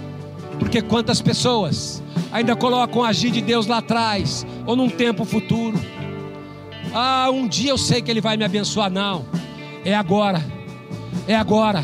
Porque 0.59 0.81
quantas 0.81 1.21
pessoas 1.21 2.03
ainda 2.31 2.55
colocam 2.55 3.03
agir 3.03 3.31
de 3.31 3.41
Deus 3.41 3.65
lá 3.65 3.77
atrás 3.77 4.45
ou 4.65 4.75
num 4.75 4.89
tempo 4.89 5.23
futuro? 5.23 5.79
Ah, 6.97 7.29
um 7.29 7.45
dia 7.45 7.71
eu 7.71 7.77
sei 7.77 8.01
que 8.01 8.09
Ele 8.09 8.21
vai 8.21 8.37
me 8.37 8.45
abençoar. 8.45 8.89
Não, 8.89 9.25
é 9.83 9.93
agora, 9.93 10.41
é 11.27 11.35
agora, 11.35 11.83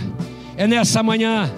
é 0.55 0.66
nessa 0.66 1.03
manhã. 1.03 1.51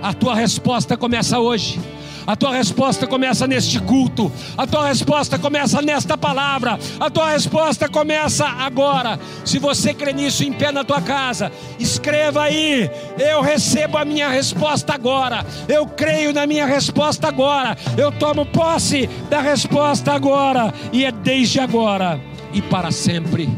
A 0.00 0.12
tua 0.14 0.32
resposta 0.32 0.96
começa 0.96 1.40
hoje. 1.40 1.80
A 2.24 2.36
tua 2.36 2.52
resposta 2.52 3.08
começa 3.08 3.48
neste 3.48 3.80
culto. 3.80 4.30
A 4.56 4.64
tua 4.64 4.86
resposta 4.86 5.36
começa 5.40 5.82
nesta 5.82 6.16
palavra. 6.16 6.78
A 7.00 7.10
tua 7.10 7.30
resposta 7.30 7.88
começa 7.88 8.46
agora. 8.46 9.18
Se 9.44 9.58
você 9.58 9.92
crê 9.92 10.12
nisso 10.12 10.44
em 10.44 10.52
pé 10.52 10.70
na 10.70 10.84
tua 10.84 11.00
casa, 11.00 11.50
escreva 11.80 12.44
aí. 12.44 12.88
Eu 13.18 13.40
recebo 13.40 13.98
a 13.98 14.04
minha 14.04 14.28
resposta 14.28 14.94
agora. 14.94 15.44
Eu 15.68 15.84
creio 15.84 16.32
na 16.32 16.46
minha 16.46 16.64
resposta 16.64 17.26
agora. 17.26 17.76
Eu 17.98 18.12
tomo 18.12 18.46
posse 18.46 19.08
da 19.28 19.40
resposta 19.40 20.12
agora. 20.12 20.72
E 20.92 21.04
é 21.04 21.10
desde 21.10 21.58
agora 21.58 22.29
e 22.52 22.60
para 22.62 22.90
sempre. 22.90 23.48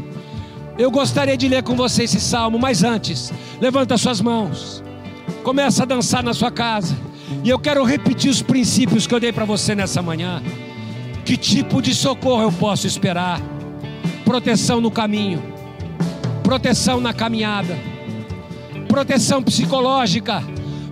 Eu 0.77 0.89
gostaria 0.89 1.37
de 1.37 1.47
ler 1.47 1.63
com 1.63 1.75
você 1.75 2.03
esse 2.03 2.19
salmo, 2.19 2.57
mas 2.57 2.83
antes, 2.83 3.31
levanta 3.61 3.97
suas 3.97 4.19
mãos. 4.19 4.83
Começa 5.43 5.83
a 5.83 5.85
dançar 5.85 6.23
na 6.23 6.33
sua 6.33 6.49
casa. 6.49 6.95
E 7.43 7.49
eu 7.49 7.59
quero 7.59 7.83
repetir 7.83 8.29
os 8.29 8.41
princípios 8.41 9.05
que 9.05 9.13
eu 9.13 9.19
dei 9.19 9.31
para 9.31 9.45
você 9.45 9.75
nessa 9.75 10.01
manhã. 10.01 10.41
Que 11.25 11.37
tipo 11.37 11.81
de 11.81 11.93
socorro 11.93 12.41
eu 12.41 12.51
posso 12.51 12.87
esperar? 12.87 13.39
Proteção 14.25 14.81
no 14.81 14.89
caminho, 14.89 15.43
proteção 16.43 16.99
na 16.99 17.13
caminhada, 17.13 17.77
proteção 18.87 19.43
psicológica, 19.43 20.43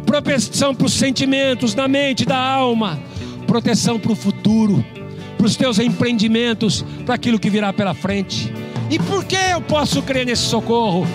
proteção 0.05 0.75
para 0.75 0.85
os 0.85 0.93
sentimentos, 0.93 1.73
na 1.73 1.87
mente, 1.87 2.25
da 2.25 2.37
alma, 2.37 2.99
proteção 3.47 3.99
para 3.99 4.11
o 4.11 4.15
futuro, 4.15 4.85
para 5.41 5.47
os 5.47 5.55
teus 5.55 5.79
empreendimentos, 5.79 6.85
para 7.03 7.15
aquilo 7.15 7.39
que 7.39 7.49
virá 7.49 7.73
pela 7.73 7.95
frente. 7.95 8.53
E 8.91 8.99
por 8.99 9.25
que 9.25 9.35
eu 9.35 9.59
posso 9.59 9.99
crer 10.03 10.23
nesse 10.23 10.43
socorro? 10.43 11.07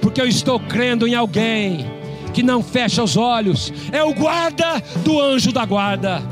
Porque 0.00 0.20
eu 0.20 0.28
estou 0.28 0.60
crendo 0.60 1.08
em 1.08 1.16
alguém 1.16 1.84
que 2.32 2.40
não 2.40 2.62
fecha 2.62 3.02
os 3.02 3.16
olhos, 3.16 3.72
é 3.90 4.04
o 4.04 4.14
guarda 4.14 4.80
do 5.04 5.20
anjo 5.20 5.50
da 5.50 5.64
guarda, 5.64 6.22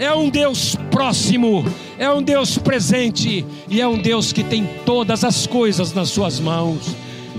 é 0.00 0.12
um 0.12 0.28
Deus 0.28 0.74
próximo, 0.90 1.64
é 1.96 2.10
um 2.10 2.20
Deus 2.20 2.58
presente 2.58 3.46
e 3.68 3.80
é 3.80 3.86
um 3.86 3.96
Deus 3.96 4.32
que 4.32 4.42
tem 4.42 4.68
todas 4.84 5.22
as 5.22 5.46
coisas 5.46 5.92
nas 5.92 6.08
suas 6.08 6.40
mãos. 6.40 6.96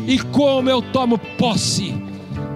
E 0.07 0.17
como 0.17 0.69
eu 0.69 0.81
tomo 0.81 1.17
posse 1.37 1.93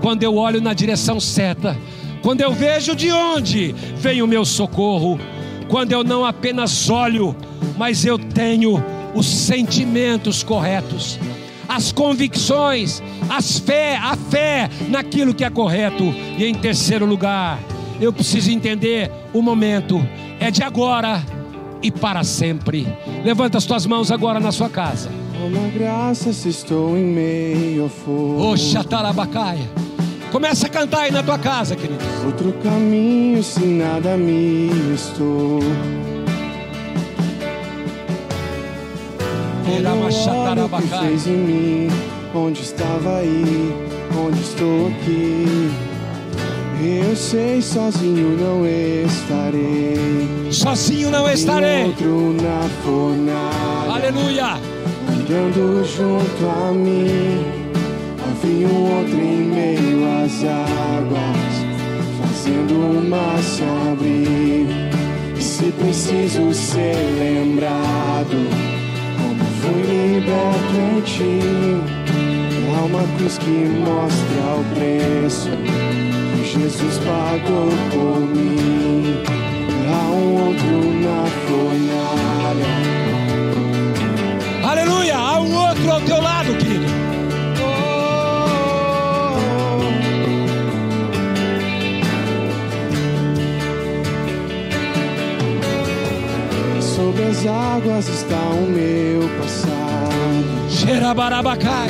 quando 0.02 0.24
eu 0.24 0.38
olho 0.38 0.62
na 0.62 0.74
direção 0.74 1.20
certa, 1.20 1.78
quando 2.22 2.40
eu 2.40 2.54
vejo 2.54 2.96
de 2.96 3.12
onde 3.12 3.76
vem 3.98 4.22
o 4.22 4.28
meu 4.28 4.46
socorro, 4.46 5.20
quando 5.76 5.92
eu 5.92 6.06
não 6.06 6.24
apenas 6.24 6.90
olho, 6.90 7.36
mas 7.78 8.06
eu 8.06 8.18
tenho 8.18 8.82
os 9.14 9.26
sentimentos 9.26 10.42
corretos 10.42 11.20
as 11.68 11.92
convicções, 11.92 13.04
as 13.28 13.60
fé, 13.60 13.98
a 13.98 14.16
fé 14.16 14.70
naquilo 14.88 15.34
que 15.34 15.44
é 15.44 15.50
correto. 15.50 16.06
E 16.38 16.46
em 16.46 16.56
terceiro 16.56 17.06
lugar, 17.06 17.60
eu 18.00 18.14
preciso 18.14 18.50
entender 18.52 19.12
o 19.34 19.42
momento 19.42 20.00
é 20.40 20.50
de 20.50 20.64
agora 20.64 21.22
e 21.82 21.92
para 21.92 22.24
sempre. 22.24 22.88
Levanta 23.26 23.58
as 23.58 23.66
tuas 23.66 23.86
mãos 23.86 24.12
agora 24.12 24.40
na 24.40 24.54
sua 24.54 24.70
casa. 24.70 25.10
Uma 25.46 25.68
graça 25.68 26.32
se 26.32 26.48
estou 26.48 26.98
em 26.98 27.04
meio 27.04 27.84
ao 27.84 27.90
fogo. 27.90 28.54
Oxatarabacaia. 28.54 29.85
Começa 30.36 30.68
a 30.68 30.70
cantar 30.70 31.04
aí 31.04 31.12
na 31.12 31.24
tua 31.24 31.40
casa, 31.40 31.78
querido. 31.78 32.04
Outro 32.26 32.52
caminho 32.62 33.42
se 33.42 33.66
nada 33.66 34.18
me 34.18 34.70
estou. 34.94 35.62
Olha 39.66 40.66
o 40.66 40.70
que 40.70 40.88
fez 40.90 41.28
em 41.28 41.38
mim, 41.38 41.88
onde 42.36 42.62
estava 42.64 43.20
aí, 43.20 43.74
onde 44.14 44.42
estou 44.42 44.88
aqui. 44.88 45.72
Eu 46.84 47.16
sei, 47.16 47.62
sozinho 47.62 48.38
não 48.38 48.66
estarei. 48.66 50.52
Sozinho 50.52 51.12
não 51.12 51.32
estarei. 51.32 51.86
Outro 51.86 52.36
na 52.44 52.70
fornalha. 52.84 53.90
Aleluia. 53.90 54.60
Andando 55.08 55.86
junto 55.86 56.46
a 56.46 56.74
mim. 56.74 57.65
Havia 58.46 58.68
um 58.68 58.98
outro 59.00 59.20
em 59.20 59.42
meio 59.42 60.06
às 60.24 60.44
águas, 60.44 61.66
fazendo 62.22 62.76
uma 62.76 63.42
se 63.42 63.64
abrir. 63.64 64.68
E 65.36 65.42
se 65.42 65.72
preciso 65.72 66.54
ser 66.54 66.96
lembrado 67.18 68.38
fui 69.62 69.82
liberto 69.82 70.76
em 70.78 71.02
ti. 71.02 71.40
Há 72.70 72.86
uma 72.86 73.18
cruz 73.18 73.40
que 73.40 73.50
mostra 73.50 74.58
o 74.60 74.64
preço 74.76 75.50
que 76.36 76.60
Jesus 76.60 77.00
pagou 77.00 77.72
por 77.90 78.20
mim. 78.20 79.24
Há 79.90 80.04
um 80.12 80.26
outro 80.50 80.78
na 81.02 81.26
fornalha. 81.48 82.70
Aleluia! 84.70 85.18
Há 85.18 85.40
um 85.40 85.56
outro 85.56 85.92
ao 85.92 86.02
teu 86.02 86.22
lado, 86.22 86.65
sobre 97.16 97.24
as 97.24 97.46
águas 97.48 98.08
está 98.10 98.36
o 98.36 98.68
meu 98.68 99.30
passado. 99.40 100.70
Xerabarabacai. 100.70 101.88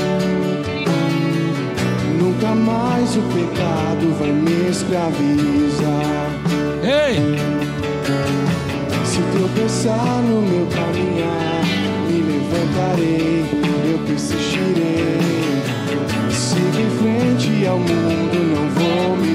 Nunca 2.19 2.53
mais 2.53 3.15
o 3.17 3.21
pecado 3.21 4.15
vai 4.19 4.31
me 4.31 4.69
escravizar. 4.69 6.29
Ei! 6.83 7.15
Se 9.03 9.21
tropeçar 9.35 10.21
no 10.21 10.41
meu 10.41 10.67
caminhar, 10.67 11.63
me 12.07 12.21
levantarei, 12.21 13.45
eu 13.91 13.99
persistirei. 14.05 15.17
Sigo 16.29 16.79
em 16.79 16.89
frente 16.97 17.65
ao 17.65 17.79
mundo, 17.79 18.37
não 18.53 18.69
vou 18.69 19.17
me 19.17 19.34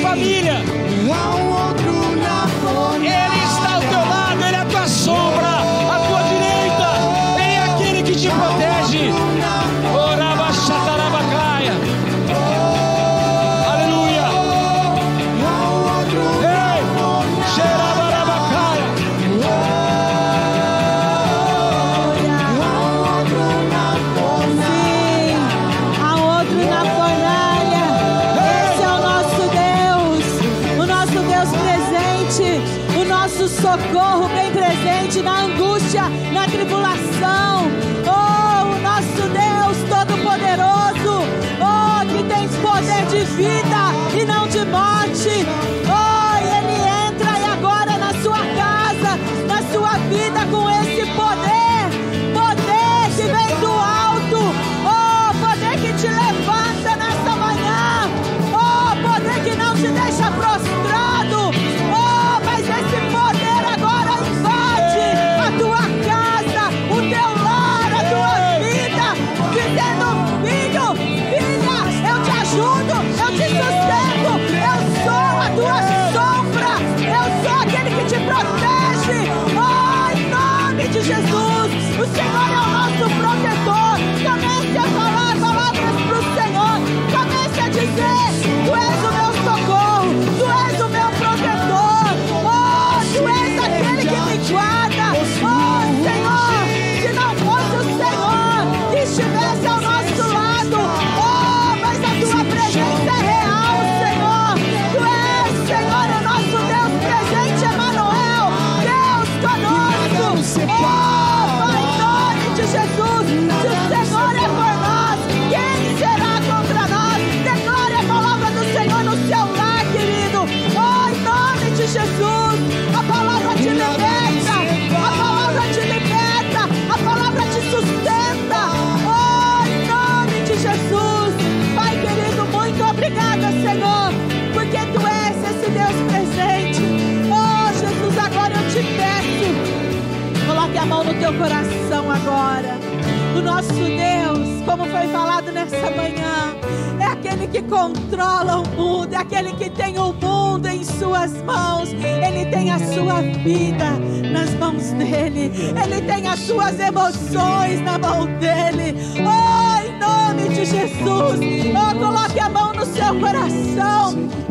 família. 0.00 0.62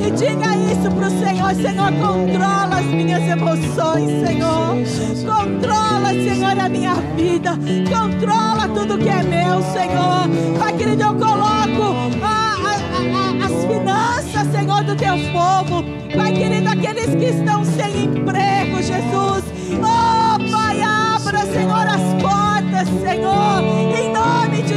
E 0.03 0.09
diga 0.11 0.55
isso 0.55 0.89
para 0.95 1.07
o 1.07 1.11
Senhor: 1.11 1.53
Senhor, 1.53 1.91
controla 1.93 2.79
as 2.79 2.85
minhas 2.85 3.21
emoções, 3.21 4.09
Senhor. 4.25 4.75
Controla, 5.25 6.09
Senhor, 6.09 6.59
a 6.59 6.67
minha 6.67 6.95
vida. 7.15 7.51
Controla 7.87 8.67
tudo 8.73 8.97
que 8.97 9.09
é 9.09 9.21
meu, 9.21 9.61
Senhor. 9.61 10.57
Pai 10.59 10.73
querido, 10.73 11.03
eu 11.03 11.13
coloco 11.13 12.17
a, 12.23 12.55
a, 12.57 12.81
a, 12.97 13.45
as 13.45 13.65
finanças, 13.65 14.51
Senhor, 14.51 14.83
do 14.83 14.95
teu 14.95 15.13
povo. 15.31 15.83
Pai 16.17 16.33
querido, 16.33 16.69
aqueles 16.69 17.15
que 17.15 17.25
estão 17.25 17.63
sem 17.63 18.05
emprego, 18.05 18.77
Jesus. 18.77 19.43
Oh, 19.77 20.51
Pai, 20.51 20.81
abra, 20.81 21.45
Senhor, 21.45 21.87
as 21.87 22.21
portas, 22.21 22.87
Senhor. 23.01 23.80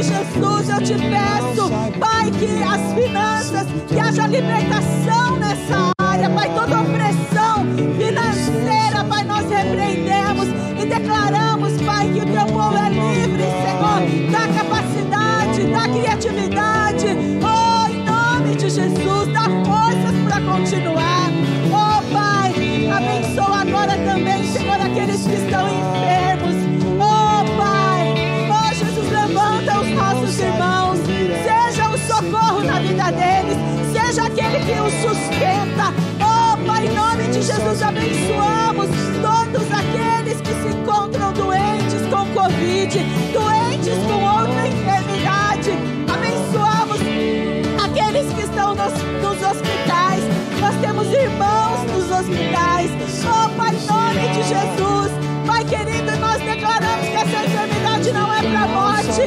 Jesus, 0.05 0.69
eu 0.69 0.81
te 0.83 0.93
peço, 0.93 1.69
Pai, 1.99 2.29
que 2.31 2.63
as 2.63 2.93
finanças, 2.93 3.67
que 3.87 3.99
haja 3.99 4.27
libertação 4.27 5.37
nessa 5.37 5.91
área, 5.99 6.29
Pai, 6.29 6.53
toda 6.53 6.81
opressão 6.81 7.65
financeira, 7.97 9.03
Pai, 9.09 9.23
nós 9.23 9.49
repreendemos 9.49 10.04
Deus, 37.75 37.81
abençoamos 37.81 38.87
todos 39.21 39.67
aqueles 39.71 40.39
que 40.39 40.53
se 40.61 40.67
encontram 40.69 41.33
doentes 41.33 42.01
com 42.09 42.25
Covid, 42.33 42.99
doentes 43.33 43.97
com 44.07 44.23
outra 44.23 44.67
enfermidade. 44.67 45.71
Abençoamos 46.07 47.01
aqueles 47.83 48.33
que 48.33 48.41
estão 48.41 48.75
nos, 48.75 48.93
nos 49.21 49.41
hospitais. 49.43 50.23
Nós 50.61 50.75
temos 50.79 51.07
irmãos 51.07 51.83
nos 51.91 52.11
hospitais. 52.11 52.91
Oh, 53.27 53.49
Pai, 53.57 53.75
nome 53.87 54.27
de 54.29 54.43
Jesus. 54.43 55.11
Pai 55.45 55.65
querido, 55.65 56.17
nós 56.19 56.41
declaramos 56.41 57.07
que 57.09 57.15
essa 57.15 57.45
enfermidade 57.45 58.11
não 58.13 58.33
é 58.33 58.41
para 58.41 58.67
morte, 58.67 59.21